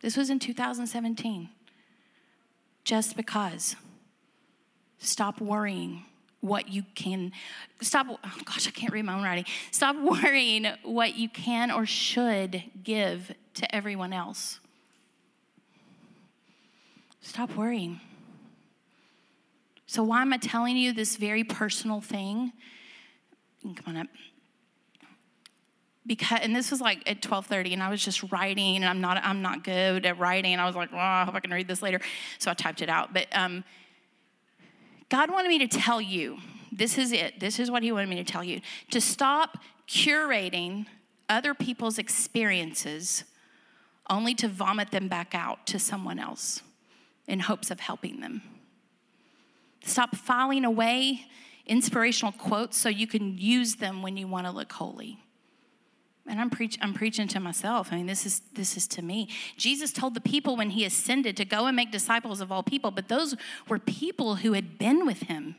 This 0.02 0.18
was 0.18 0.32
in 0.32 0.40
2017. 0.40 1.50
Just 2.84 3.16
because. 3.16 3.76
Stop 4.98 5.40
worrying 5.42 6.06
what 6.42 6.70
you 6.70 6.84
can 6.96 7.32
stop 7.82 8.08
oh 8.10 8.32
gosh 8.46 8.68
i 8.68 8.72
can't 8.72 8.92
read 8.92 9.06
my 9.06 9.16
own 9.16 9.24
writing 9.24 9.46
stop 9.72 9.96
worrying 10.24 10.68
what 10.84 11.16
you 11.16 11.30
can 11.30 11.72
or 11.72 11.86
should 11.86 12.64
give 12.84 13.34
to 13.54 13.76
everyone 13.76 14.12
else 14.12 14.60
stop 17.22 17.56
worrying 17.56 18.00
so 19.86 20.04
why 20.04 20.22
am 20.22 20.34
i 20.34 20.38
telling 20.38 20.76
you 20.76 20.92
this 20.92 21.16
very 21.16 21.44
personal 21.44 22.02
thing 22.02 22.52
come 23.64 23.96
on 23.96 23.98
up 23.98 24.08
because 26.06 26.40
and 26.42 26.56
this 26.56 26.72
was 26.72 26.82
like 26.82 27.10
at 27.10 27.22
12:30 27.22 27.74
and 27.74 27.84
I 27.84 27.90
was 27.90 28.04
just 28.04 28.32
writing 28.32 28.78
and 28.78 28.86
I'm 28.86 29.02
not 29.02 29.24
I'm 29.24 29.42
not 29.42 29.64
good 29.64 30.06
at 30.06 30.18
writing. 30.18 30.54
and 30.54 30.62
I 30.62 30.66
was 30.66 30.76
like, 30.76 30.90
oh, 30.92 30.98
I 30.98 31.26
hope 31.26 31.36
I 31.36 31.40
can 31.40 31.52
read 31.52 31.68
this 31.68 31.82
later. 31.82 32.00
So 32.40 32.50
I 32.52 32.54
typed 32.54 32.82
it 32.82 32.90
out. 32.90 33.14
But 33.14 33.28
um, 33.34 33.64
God 35.12 35.30
wanted 35.30 35.50
me 35.50 35.60
to 35.60 35.68
tell 35.68 36.00
you 36.00 36.38
this 36.72 36.98
is 36.98 37.12
it. 37.12 37.42
This 37.42 37.60
is 37.60 37.70
what 37.70 37.84
He 37.84 37.92
wanted 37.92 38.08
me 38.08 38.16
to 38.16 38.24
tell 38.24 38.46
you 38.46 38.62
to 38.92 39.02
stop 39.02 39.58
curating 39.86 40.86
other 41.28 41.54
people's 41.54 41.98
experiences 41.98 43.26
only 44.10 44.34
to 44.36 44.48
vomit 44.48 44.92
them 44.92 45.10
back 45.10 45.36
out 45.36 45.68
to 45.68 45.78
someone 45.78 46.18
else 46.18 46.62
in 47.28 47.42
hopes 47.42 47.70
of 47.70 47.82
helping 47.82 48.22
them. 48.22 48.42
Stop 49.84 50.16
filing 50.16 50.64
away 50.64 51.26
inspirational 51.66 52.32
quotes 52.32 52.78
so 52.78 52.88
you 52.88 53.06
can 53.06 53.38
use 53.38 53.76
them 53.76 54.02
when 54.02 54.16
you 54.16 54.28
want 54.28 54.48
to 54.48 54.52
look 54.52 54.72
holy. 54.72 55.20
And 56.32 56.40
I'm, 56.40 56.50
preach, 56.50 56.78
I'm 56.82 56.94
preaching 56.94 57.28
to 57.28 57.42
myself. 57.42 57.90
I 57.92 57.98
mean, 57.98 58.06
this 58.06 58.26
is, 58.26 58.42
this 58.54 58.78
is 58.78 58.88
to 58.88 59.02
me. 59.02 59.28
Jesus 59.58 59.92
told 59.92 60.14
the 60.14 60.22
people 60.22 60.56
when 60.56 60.70
he 60.70 60.86
ascended 60.86 61.36
to 61.36 61.44
go 61.44 61.66
and 61.66 61.76
make 61.76 61.92
disciples 61.92 62.40
of 62.40 62.54
all 62.54 62.64
people, 62.64 62.90
but 62.90 63.10
those 63.10 63.36
were 63.68 63.78
people 63.78 64.36
who 64.36 64.54
had 64.54 64.80
been 64.80 65.06
with 65.06 65.24
him. 65.24 65.58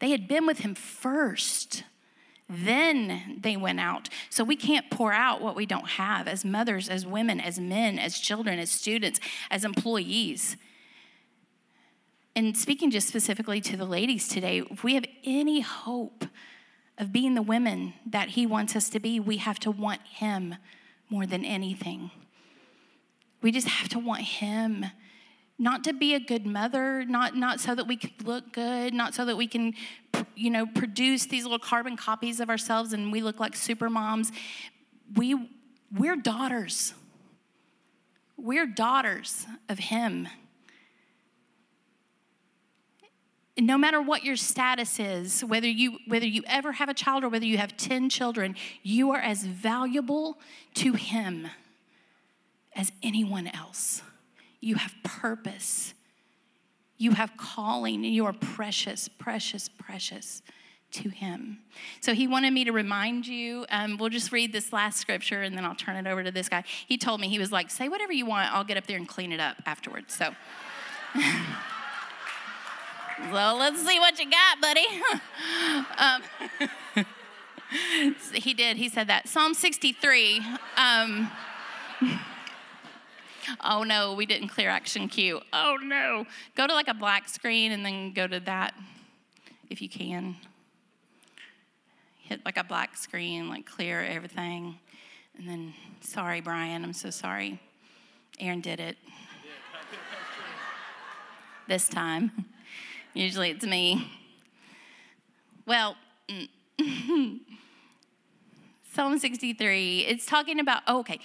They 0.00 0.10
had 0.10 0.26
been 0.26 0.46
with 0.46 0.58
him 0.58 0.74
first. 0.74 1.84
Then 2.48 3.38
they 3.40 3.56
went 3.56 3.78
out. 3.78 4.08
So 4.30 4.42
we 4.42 4.56
can't 4.56 4.90
pour 4.90 5.12
out 5.12 5.40
what 5.40 5.54
we 5.54 5.64
don't 5.64 5.90
have 5.90 6.26
as 6.26 6.44
mothers, 6.44 6.88
as 6.88 7.06
women, 7.06 7.38
as 7.38 7.60
men, 7.60 8.00
as 8.00 8.18
children, 8.18 8.58
as 8.58 8.72
students, 8.72 9.20
as 9.48 9.64
employees. 9.64 10.56
And 12.34 12.56
speaking 12.56 12.90
just 12.90 13.06
specifically 13.06 13.60
to 13.60 13.76
the 13.76 13.84
ladies 13.84 14.26
today, 14.26 14.58
if 14.58 14.82
we 14.82 14.94
have 14.94 15.04
any 15.22 15.60
hope 15.60 16.24
of 16.98 17.12
being 17.12 17.34
the 17.34 17.42
women 17.42 17.94
that 18.04 18.30
He 18.30 18.46
wants 18.46 18.74
us 18.76 18.90
to 18.90 19.00
be, 19.00 19.20
we 19.20 19.38
have 19.38 19.58
to 19.60 19.70
want 19.70 20.00
Him 20.02 20.56
more 21.08 21.26
than 21.26 21.44
anything. 21.44 22.10
We 23.40 23.52
just 23.52 23.68
have 23.68 23.88
to 23.90 23.98
want 23.98 24.22
Him. 24.22 24.86
Not 25.58 25.84
to 25.84 25.92
be 25.92 26.14
a 26.14 26.20
good 26.20 26.46
mother, 26.46 27.04
not, 27.04 27.36
not 27.36 27.60
so 27.60 27.74
that 27.74 27.86
we 27.86 27.96
can 27.96 28.10
look 28.24 28.52
good, 28.52 28.94
not 28.94 29.14
so 29.14 29.24
that 29.24 29.36
we 29.36 29.46
can, 29.46 29.74
you 30.36 30.50
know, 30.50 30.66
produce 30.66 31.26
these 31.26 31.44
little 31.44 31.58
carbon 31.58 31.96
copies 31.96 32.40
of 32.40 32.48
ourselves 32.48 32.92
and 32.92 33.10
we 33.10 33.22
look 33.22 33.40
like 33.40 33.56
super 33.56 33.90
moms. 33.90 34.30
We, 35.16 35.50
we're 35.96 36.16
daughters. 36.16 36.94
We're 38.36 38.66
daughters 38.66 39.46
of 39.68 39.78
Him. 39.78 40.28
No 43.60 43.76
matter 43.76 44.00
what 44.00 44.24
your 44.24 44.36
status 44.36 45.00
is, 45.00 45.44
whether 45.44 45.68
you 45.68 45.98
whether 46.06 46.26
you 46.26 46.42
ever 46.46 46.72
have 46.72 46.88
a 46.88 46.94
child 46.94 47.24
or 47.24 47.28
whether 47.28 47.46
you 47.46 47.58
have 47.58 47.76
10 47.76 48.08
children, 48.08 48.54
you 48.82 49.10
are 49.10 49.20
as 49.20 49.44
valuable 49.44 50.38
to 50.74 50.92
him 50.92 51.48
as 52.74 52.92
anyone 53.02 53.48
else. 53.48 54.02
You 54.60 54.76
have 54.76 54.94
purpose. 55.02 55.94
You 56.96 57.12
have 57.12 57.36
calling, 57.36 58.04
and 58.04 58.12
you 58.12 58.26
are 58.26 58.32
precious, 58.32 59.08
precious, 59.08 59.68
precious 59.68 60.42
to 60.90 61.08
him. 61.10 61.58
So 62.00 62.12
he 62.12 62.26
wanted 62.26 62.52
me 62.52 62.64
to 62.64 62.72
remind 62.72 63.26
you. 63.26 63.66
Um, 63.70 63.98
we'll 63.98 64.08
just 64.08 64.32
read 64.32 64.52
this 64.52 64.72
last 64.72 64.98
scripture 64.98 65.42
and 65.42 65.56
then 65.56 65.64
I'll 65.64 65.74
turn 65.74 65.96
it 65.96 66.08
over 66.08 66.24
to 66.24 66.30
this 66.30 66.48
guy. 66.48 66.64
He 66.86 66.96
told 66.96 67.20
me, 67.20 67.28
he 67.28 67.38
was 67.38 67.52
like, 67.52 67.70
say 67.70 67.88
whatever 67.88 68.12
you 68.12 68.24
want, 68.24 68.52
I'll 68.52 68.64
get 68.64 68.78
up 68.78 68.86
there 68.86 68.96
and 68.96 69.06
clean 69.06 69.30
it 69.30 69.38
up 69.38 69.58
afterwards. 69.66 70.14
So. 70.14 70.34
Well, 73.32 73.58
let's 73.58 73.84
see 73.86 73.98
what 73.98 74.18
you 74.18 74.30
got, 74.30 74.60
buddy. 74.60 74.86
um, 75.98 77.04
he 78.32 78.54
did. 78.54 78.76
He 78.76 78.88
said 78.88 79.08
that. 79.08 79.28
Psalm 79.28 79.52
63. 79.54 80.40
Um, 80.76 81.30
oh 83.64 83.82
no, 83.82 84.14
we 84.14 84.24
didn't 84.24 84.48
clear 84.48 84.70
action 84.70 85.08
cue. 85.08 85.40
Oh 85.52 85.76
no. 85.82 86.24
Go 86.56 86.66
to 86.66 86.72
like 86.72 86.88
a 86.88 86.94
black 86.94 87.28
screen 87.28 87.72
and 87.72 87.84
then 87.84 88.14
go 88.14 88.26
to 88.26 88.40
that 88.40 88.74
if 89.68 89.82
you 89.82 89.88
can. 89.88 90.36
Hit 92.20 92.44
like 92.44 92.56
a 92.56 92.64
black 92.64 92.96
screen, 92.96 93.48
like 93.48 93.66
clear 93.66 94.02
everything. 94.02 94.78
And 95.36 95.48
then, 95.48 95.74
sorry, 96.00 96.40
Brian, 96.40 96.82
I'm 96.82 96.92
so 96.94 97.10
sorry. 97.10 97.60
Aaron 98.40 98.60
did 98.60 98.80
it. 98.80 98.96
this 101.66 101.88
time. 101.88 102.46
Usually 103.18 103.50
it's 103.50 103.66
me. 103.66 104.08
Well, 105.66 105.96
mm. 106.28 106.48
Psalm 108.94 109.18
63, 109.18 110.04
it's 110.06 110.24
talking 110.24 110.60
about, 110.60 110.82
oh, 110.86 111.00
okay. 111.00 111.18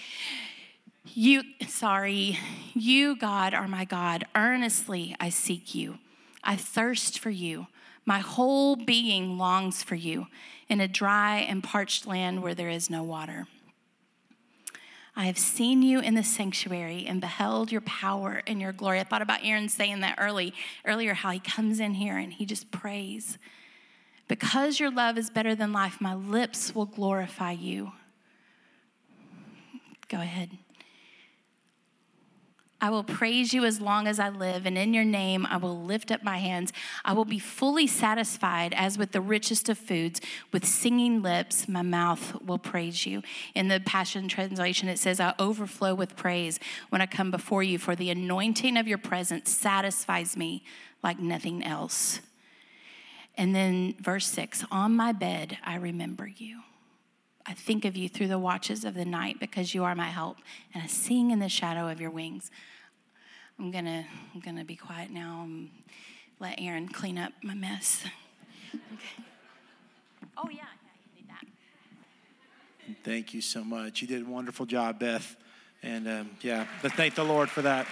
You, 1.14 1.44
sorry, 1.68 2.40
you, 2.74 3.16
God, 3.16 3.54
are 3.54 3.68
my 3.68 3.86
God. 3.86 4.26
Earnestly 4.34 5.16
I 5.20 5.30
seek 5.30 5.76
you. 5.76 6.00
I 6.44 6.56
thirst 6.56 7.20
for 7.20 7.30
you. 7.30 7.68
My 8.06 8.20
whole 8.20 8.76
being 8.76 9.38
longs 9.38 9.84
for 9.84 9.94
you 9.94 10.26
in 10.68 10.82
a 10.82 10.88
dry 10.88 11.38
and 11.38 11.64
parched 11.64 12.08
land 12.08 12.42
where 12.42 12.56
there 12.56 12.70
is 12.70 12.90
no 12.90 13.04
water. 13.04 13.46
I 15.16 15.26
have 15.26 15.38
seen 15.38 15.84
you 15.84 16.00
in 16.00 16.16
the 16.16 16.24
sanctuary 16.24 17.06
and 17.08 17.22
beheld 17.22 17.72
your 17.72 17.82
power 17.82 18.42
and 18.48 18.60
your 18.60 18.72
glory. 18.72 19.00
I 19.00 19.04
thought 19.04 19.22
about 19.22 19.42
Aaron 19.44 19.70
saying 19.70 20.00
that 20.00 20.18
early, 20.20 20.54
earlier, 20.86 21.14
how 21.14 21.30
he 21.30 21.40
comes 21.40 21.80
in 21.80 21.94
here 21.94 22.18
and 22.18 22.34
he 22.34 22.46
just 22.46 22.72
prays. 22.72 23.38
Because 24.28 24.80
your 24.80 24.90
love 24.90 25.18
is 25.18 25.30
better 25.30 25.54
than 25.54 25.72
life, 25.72 26.02
my 26.02 26.16
lips 26.16 26.74
will 26.74 26.88
glorify 26.88 27.52
you. 27.52 27.92
Go 30.08 30.18
ahead. 30.18 30.58
I 32.84 32.90
will 32.90 33.06
praise 33.06 33.54
you 33.54 33.64
as 33.64 33.80
long 33.80 34.08
as 34.08 34.20
I 34.20 34.28
live, 34.28 34.66
and 34.66 34.78
in 34.78 34.94
your 34.94 35.06
name 35.06 35.46
I 35.46 35.56
will 35.56 35.82
lift 35.86 36.12
up 36.12 36.22
my 36.22 36.38
hands. 36.38 36.74
I 37.06 37.14
will 37.14 37.24
be 37.24 37.40
fully 37.40 37.88
satisfied 37.88 38.74
as 38.74 38.98
with 38.98 39.14
the 39.14 39.22
richest 39.22 39.70
of 39.70 39.78
foods. 39.78 40.20
With 40.52 40.66
singing 40.66 41.22
lips, 41.22 41.70
my 41.70 41.82
mouth 41.82 42.42
will 42.42 42.58
praise 42.58 43.06
you. 43.06 43.24
In 43.56 43.70
the 43.70 43.80
Passion 43.80 44.28
Translation, 44.28 44.90
it 44.90 45.00
says, 45.00 45.22
I 45.22 45.34
overflow 45.40 45.96
with 45.96 46.18
praise 46.18 46.60
when 46.90 47.00
I 47.00 47.06
come 47.06 47.32
before 47.32 47.64
you, 47.64 47.80
for 47.80 47.96
the 47.96 48.10
anointing 48.10 48.76
of 48.76 48.86
your 48.86 48.98
presence 48.98 49.50
satisfies 49.50 50.36
me 50.36 50.66
like 51.02 51.20
nothing 51.20 51.64
else. 51.64 52.20
And 53.38 53.56
then 53.56 53.96
verse 54.02 54.28
six 54.28 54.66
on 54.70 54.94
my 54.94 55.14
bed, 55.14 55.58
I 55.64 55.76
remember 55.76 56.28
you. 56.28 56.64
I 57.46 57.54
think 57.54 57.86
of 57.86 57.96
you 57.96 58.10
through 58.10 58.28
the 58.28 58.40
watches 58.40 58.84
of 58.84 58.94
the 58.94 59.06
night 59.06 59.40
because 59.40 59.74
you 59.74 59.86
are 59.86 59.96
my 59.96 60.10
help, 60.10 60.38
and 60.74 60.84
I 60.84 60.88
sing 60.88 61.32
in 61.32 61.40
the 61.40 61.48
shadow 61.48 61.90
of 61.90 62.02
your 62.02 62.12
wings. 62.12 62.52
I'm 63.60 63.72
gonna, 63.72 64.06
I'm 64.34 64.40
gonna 64.40 64.66
be 64.66 64.76
quiet 64.76 65.12
now 65.12 65.44
and 65.44 65.70
let 66.40 66.60
Aaron 66.60 66.88
clean 66.88 67.18
up 67.18 67.34
my 67.44 67.54
mess. 67.56 68.04
Okay. 68.74 69.24
Oh 70.36 70.50
yeah, 70.50 70.62
yeah, 70.62 70.64
you 71.06 71.22
need 71.22 71.30
that. 71.30 71.46
Thank 73.04 73.36
you 73.36 73.42
so 73.42 73.64
much. 73.64 74.02
You 74.02 74.08
did 74.08 74.26
a 74.26 74.26
wonderful 74.26 74.66
job, 74.66 74.98
Beth. 74.98 75.36
And 75.84 76.08
um, 76.08 76.30
yeah, 76.42 76.66
but 76.82 76.94
thank 76.94 77.14
the 77.14 77.24
Lord 77.24 77.52
for 77.52 77.62
that. 77.62 77.86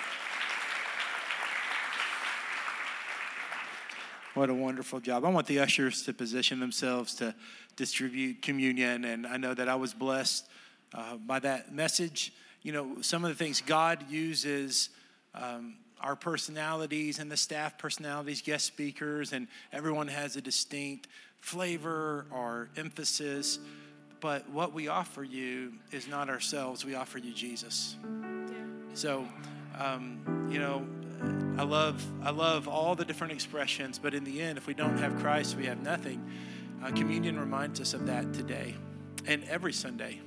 What 4.33 4.49
a 4.49 4.53
wonderful 4.53 5.01
job. 5.01 5.25
I 5.25 5.29
want 5.29 5.45
the 5.45 5.59
ushers 5.59 6.03
to 6.03 6.13
position 6.13 6.61
themselves 6.61 7.15
to 7.15 7.35
distribute 7.75 8.41
communion. 8.41 9.03
And 9.03 9.27
I 9.27 9.35
know 9.35 9.53
that 9.53 9.67
I 9.67 9.75
was 9.75 9.93
blessed 9.93 10.47
uh, 10.93 11.17
by 11.17 11.39
that 11.39 11.73
message. 11.73 12.31
You 12.61 12.71
know, 12.71 13.01
some 13.01 13.25
of 13.25 13.29
the 13.29 13.35
things 13.35 13.59
God 13.59 14.09
uses 14.09 14.89
um, 15.33 15.75
our 16.01 16.15
personalities 16.15 17.19
and 17.19 17.31
the 17.31 17.37
staff 17.37 17.77
personalities, 17.77 18.41
guest 18.41 18.65
speakers, 18.65 19.33
and 19.33 19.47
everyone 19.71 20.07
has 20.07 20.35
a 20.35 20.41
distinct 20.41 21.07
flavor 21.39 22.25
or 22.31 22.69
emphasis. 22.75 23.59
But 24.19 24.49
what 24.49 24.73
we 24.73 24.87
offer 24.87 25.23
you 25.23 25.73
is 25.91 26.07
not 26.07 26.29
ourselves, 26.29 26.85
we 26.85 26.95
offer 26.95 27.17
you 27.17 27.33
Jesus. 27.33 27.95
So, 28.93 29.27
um, 29.79 30.49
you 30.51 30.59
know, 30.59 30.85
I 31.57 31.63
love, 31.63 32.03
I 32.23 32.31
love 32.31 32.67
all 32.67 32.95
the 32.95 33.05
different 33.05 33.33
expressions, 33.33 33.99
but 33.99 34.13
in 34.13 34.23
the 34.23 34.41
end, 34.41 34.57
if 34.57 34.67
we 34.67 34.73
don't 34.73 34.97
have 34.97 35.17
Christ, 35.19 35.55
we 35.55 35.65
have 35.65 35.81
nothing. 35.81 36.23
Uh, 36.83 36.91
communion 36.91 37.39
reminds 37.39 37.79
us 37.79 37.93
of 37.93 38.07
that 38.07 38.33
today 38.33 38.75
and 39.27 39.43
every 39.45 39.73
Sunday. 39.73 40.19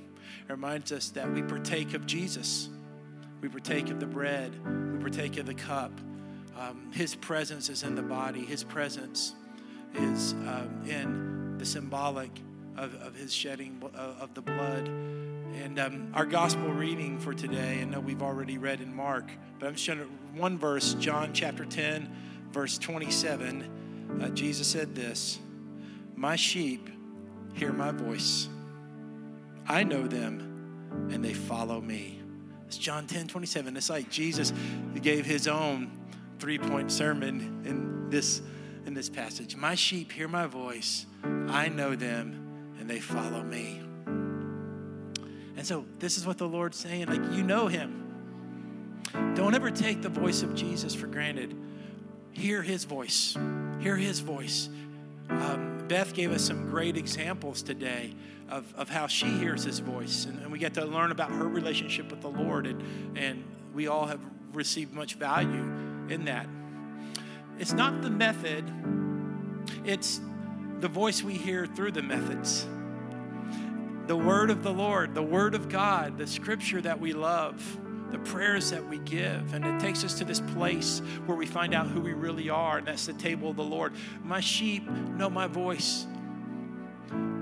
It 0.47 0.51
reminds 0.51 0.91
us 0.91 1.09
that 1.09 1.29
we 1.31 1.41
partake 1.41 1.93
of 1.93 2.05
Jesus. 2.05 2.69
We 3.45 3.49
partake 3.49 3.91
of 3.91 3.99
the 3.99 4.07
bread. 4.07 4.51
We 4.65 4.99
partake 4.99 5.37
of 5.37 5.45
the 5.45 5.53
cup. 5.53 5.91
Um, 6.59 6.91
his 6.91 7.13
presence 7.13 7.69
is 7.69 7.83
in 7.83 7.93
the 7.93 8.01
body. 8.01 8.43
His 8.43 8.63
presence 8.63 9.35
is 9.93 10.33
um, 10.33 10.81
in 10.87 11.55
the 11.59 11.65
symbolic 11.65 12.31
of, 12.75 12.95
of 12.95 13.15
his 13.15 13.31
shedding 13.31 13.83
of 13.93 14.33
the 14.33 14.41
blood. 14.41 14.87
And 14.87 15.77
um, 15.77 16.11
our 16.15 16.25
gospel 16.25 16.69
reading 16.69 17.19
for 17.19 17.35
today, 17.35 17.81
I 17.81 17.83
know 17.83 17.99
we've 17.99 18.23
already 18.23 18.57
read 18.57 18.81
in 18.81 18.91
Mark, 18.95 19.29
but 19.59 19.67
I'm 19.67 19.73
just 19.73 19.85
showing 19.85 19.99
one 20.33 20.57
verse, 20.57 20.95
John 20.95 21.29
chapter 21.31 21.65
10, 21.65 22.11
verse 22.51 22.79
27. 22.79 24.21
Uh, 24.23 24.29
Jesus 24.29 24.65
said 24.65 24.95
this 24.95 25.37
My 26.15 26.35
sheep 26.35 26.89
hear 27.53 27.71
my 27.71 27.91
voice. 27.91 28.49
I 29.67 29.83
know 29.83 30.07
them, 30.07 31.09
and 31.11 31.23
they 31.23 31.35
follow 31.35 31.79
me. 31.79 32.21
It's 32.67 32.77
John 32.77 33.07
10, 33.07 33.27
27. 33.27 33.77
It's 33.77 33.89
like 33.89 34.09
Jesus 34.09 34.53
gave 35.01 35.25
his 35.25 35.47
own 35.47 35.91
three 36.39 36.57
point 36.57 36.91
sermon 36.91 37.61
in 37.65 38.09
this, 38.09 38.41
in 38.85 38.93
this 38.93 39.09
passage. 39.09 39.55
My 39.55 39.75
sheep 39.75 40.11
hear 40.11 40.27
my 40.27 40.47
voice. 40.47 41.05
I 41.23 41.69
know 41.69 41.95
them, 41.95 42.75
and 42.79 42.89
they 42.89 42.99
follow 42.99 43.43
me. 43.43 43.81
And 45.57 45.65
so 45.65 45.85
this 45.99 46.17
is 46.17 46.25
what 46.25 46.37
the 46.37 46.47
Lord's 46.47 46.77
saying 46.77 47.07
like, 47.07 47.21
you 47.35 47.43
know 47.43 47.67
him. 47.67 48.01
Don't 49.35 49.53
ever 49.53 49.71
take 49.71 50.01
the 50.01 50.09
voice 50.09 50.43
of 50.43 50.55
Jesus 50.55 50.93
for 50.93 51.07
granted. 51.07 51.55
Hear 52.31 52.61
his 52.61 52.83
voice. 52.83 53.37
Hear 53.79 53.95
his 53.95 54.19
voice. 54.19 54.69
Um, 55.29 55.64
Beth 55.87 56.13
gave 56.13 56.31
us 56.31 56.43
some 56.43 56.69
great 56.69 56.97
examples 56.97 57.61
today 57.61 58.15
of, 58.49 58.73
of 58.75 58.89
how 58.89 59.07
she 59.07 59.27
hears 59.27 59.63
his 59.63 59.79
voice. 59.79 60.25
And, 60.25 60.39
and 60.39 60.51
we 60.51 60.59
get 60.59 60.73
to 60.75 60.85
learn 60.85 61.11
about 61.11 61.31
her 61.31 61.47
relationship 61.47 62.09
with 62.09 62.21
the 62.21 62.29
Lord. 62.29 62.65
And, 62.65 63.17
and 63.17 63.43
we 63.73 63.87
all 63.87 64.05
have 64.05 64.19
received 64.53 64.93
much 64.93 65.15
value 65.15 65.63
in 66.09 66.25
that. 66.25 66.47
It's 67.59 67.73
not 67.73 68.01
the 68.01 68.09
method, 68.09 68.65
it's 69.85 70.19
the 70.79 70.87
voice 70.87 71.23
we 71.23 71.33
hear 71.33 71.65
through 71.65 71.91
the 71.91 72.03
methods 72.03 72.67
the 74.07 74.15
word 74.15 74.51
of 74.51 74.61
the 74.61 74.71
Lord, 74.71 75.15
the 75.15 75.23
word 75.23 75.55
of 75.55 75.67
God, 75.67 76.17
the 76.17 76.27
scripture 76.27 76.79
that 76.81 76.99
we 76.99 77.13
love, 77.13 77.79
the 78.11 78.19
prayers 78.19 78.69
that 78.71 78.85
we 78.87 78.99
give. 78.99 79.53
And 79.53 79.65
it 79.65 79.79
takes 79.79 80.03
us 80.03 80.13
to 80.15 80.25
this 80.25 80.39
place 80.39 80.99
where 81.25 81.37
we 81.37 81.45
find 81.45 81.73
out 81.73 81.87
who 81.87 81.99
we 81.99 82.13
really 82.13 82.49
are, 82.49 82.79
and 82.79 82.87
that's 82.87 83.05
the 83.05 83.13
table 83.13 83.49
of 83.49 83.55
the 83.55 83.63
Lord. 83.63 83.93
My 84.23 84.39
sheep 84.39 84.87
know 84.89 85.29
my 85.29 85.47
voice. 85.47 86.07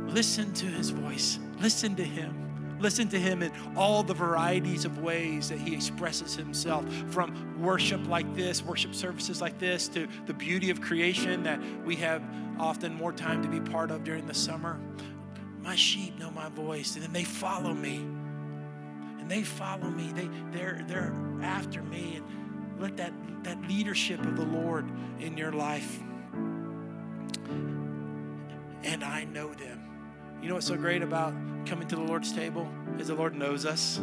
Listen 0.07 0.53
to 0.53 0.65
his 0.65 0.89
voice, 0.89 1.39
listen 1.59 1.95
to 1.95 2.03
him. 2.03 2.39
Listen 2.79 3.07
to 3.09 3.19
him 3.19 3.41
in 3.41 3.51
all 3.77 4.03
the 4.03 4.13
varieties 4.13 4.83
of 4.83 4.99
ways 4.99 5.47
that 5.47 5.57
he 5.57 5.73
expresses 5.73 6.35
himself 6.35 6.85
from 7.07 7.61
worship 7.61 8.05
like 8.09 8.35
this, 8.35 8.61
worship 8.61 8.93
services 8.93 9.39
like 9.39 9.57
this, 9.57 9.87
to 9.87 10.05
the 10.25 10.33
beauty 10.33 10.69
of 10.69 10.81
creation 10.81 11.43
that 11.43 11.61
we 11.85 11.95
have 11.95 12.21
often 12.59 12.93
more 12.93 13.13
time 13.13 13.41
to 13.41 13.47
be 13.47 13.61
part 13.61 13.89
of 13.89 14.03
during 14.03 14.27
the 14.27 14.33
summer 14.33 14.77
my 15.63 15.75
sheep 15.75 16.19
know 16.19 16.29
my 16.31 16.49
voice 16.49 16.95
and 16.95 17.03
then 17.03 17.13
they 17.13 17.23
follow 17.23 17.73
me 17.73 18.05
and 19.23 19.31
they 19.31 19.41
follow 19.41 19.89
me. 19.89 20.11
They 20.13 20.29
they're 20.51 20.83
they're 20.85 21.13
after 21.41 21.81
me. 21.81 22.17
And 22.17 22.81
let 22.81 22.97
that 22.97 23.13
that 23.43 23.61
leadership 23.69 24.19
of 24.19 24.35
the 24.35 24.43
lord 24.43 24.85
in 25.21 25.37
your 25.37 25.53
life. 25.53 25.99
And 28.83 29.01
i 29.01 29.23
know 29.23 29.53
them. 29.53 29.79
You 30.41 30.49
know 30.49 30.55
what's 30.55 30.67
so 30.67 30.75
great 30.75 31.01
about 31.01 31.33
coming 31.65 31.87
to 31.87 31.95
the 31.95 32.01
lord's 32.01 32.33
table 32.33 32.69
is 32.99 33.07
the 33.07 33.15
lord 33.15 33.33
knows 33.33 33.65
us 33.65 34.01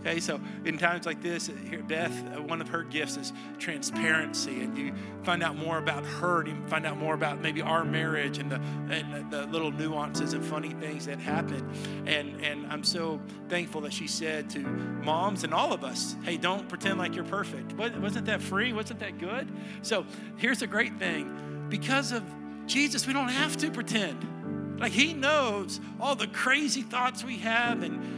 Okay, 0.00 0.20
so 0.20 0.40
in 0.64 0.78
times 0.78 1.06
like 1.06 1.20
this, 1.22 1.50
here, 1.68 1.82
Beth, 1.82 2.12
uh, 2.36 2.40
one 2.40 2.60
of 2.60 2.68
her 2.68 2.84
gifts 2.84 3.16
is 3.16 3.32
transparency, 3.58 4.60
and 4.62 4.78
you 4.78 4.92
find 5.24 5.42
out 5.42 5.56
more 5.56 5.78
about 5.78 6.04
her, 6.04 6.40
and 6.40 6.48
you 6.48 6.68
find 6.68 6.86
out 6.86 6.96
more 6.96 7.14
about 7.14 7.40
maybe 7.40 7.62
our 7.62 7.84
marriage 7.84 8.38
and 8.38 8.50
the 8.50 8.60
and 8.90 9.30
the 9.30 9.46
little 9.46 9.72
nuances 9.72 10.34
and 10.34 10.44
funny 10.44 10.70
things 10.70 11.06
that 11.06 11.18
happen. 11.18 11.68
And 12.06 12.40
and 12.44 12.66
I'm 12.68 12.84
so 12.84 13.20
thankful 13.48 13.80
that 13.82 13.92
she 13.92 14.06
said 14.06 14.48
to 14.50 14.60
moms 14.60 15.42
and 15.42 15.52
all 15.52 15.72
of 15.72 15.82
us, 15.82 16.14
"Hey, 16.22 16.36
don't 16.36 16.68
pretend 16.68 16.98
like 16.98 17.14
you're 17.14 17.24
perfect." 17.24 17.72
Wasn't 17.72 18.26
that 18.26 18.40
free? 18.40 18.72
Wasn't 18.72 19.00
that 19.00 19.18
good? 19.18 19.48
So 19.82 20.06
here's 20.36 20.62
a 20.62 20.68
great 20.68 20.98
thing: 20.98 21.66
because 21.68 22.12
of 22.12 22.22
Jesus, 22.66 23.06
we 23.06 23.12
don't 23.12 23.28
have 23.28 23.56
to 23.58 23.70
pretend. 23.70 24.78
Like 24.78 24.92
He 24.92 25.12
knows 25.12 25.80
all 26.00 26.14
the 26.14 26.28
crazy 26.28 26.82
thoughts 26.82 27.24
we 27.24 27.38
have 27.38 27.82
and 27.82 28.17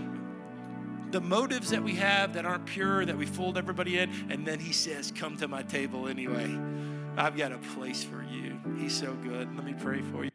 the 1.11 1.21
motives 1.21 1.71
that 1.71 1.83
we 1.83 1.95
have 1.97 2.35
that 2.35 2.45
aren't 2.45 2.67
pure, 2.67 3.05
that 3.05 3.17
we 3.17 3.27
fooled 3.27 3.59
everybody 3.59 3.99
in. 3.99 4.11
And 4.31 4.47
then 4.47 4.61
he 4.61 4.73
says, 4.73 5.13
Come 5.15 5.37
to 5.39 5.49
my 5.49 5.63
table 5.63 6.09
anyway. 6.09 6.59
I've 7.17 7.37
got 7.37 7.53
a 7.53 7.59
place 7.75 8.05
for 8.05 8.23
you. 8.23 8.59
He's 8.79 8.99
so 8.99 9.15
good. 9.15 9.55
Let 9.57 9.65
me 9.65 9.75
pray 9.79 10.03
for 10.03 10.25
you. 10.25 10.31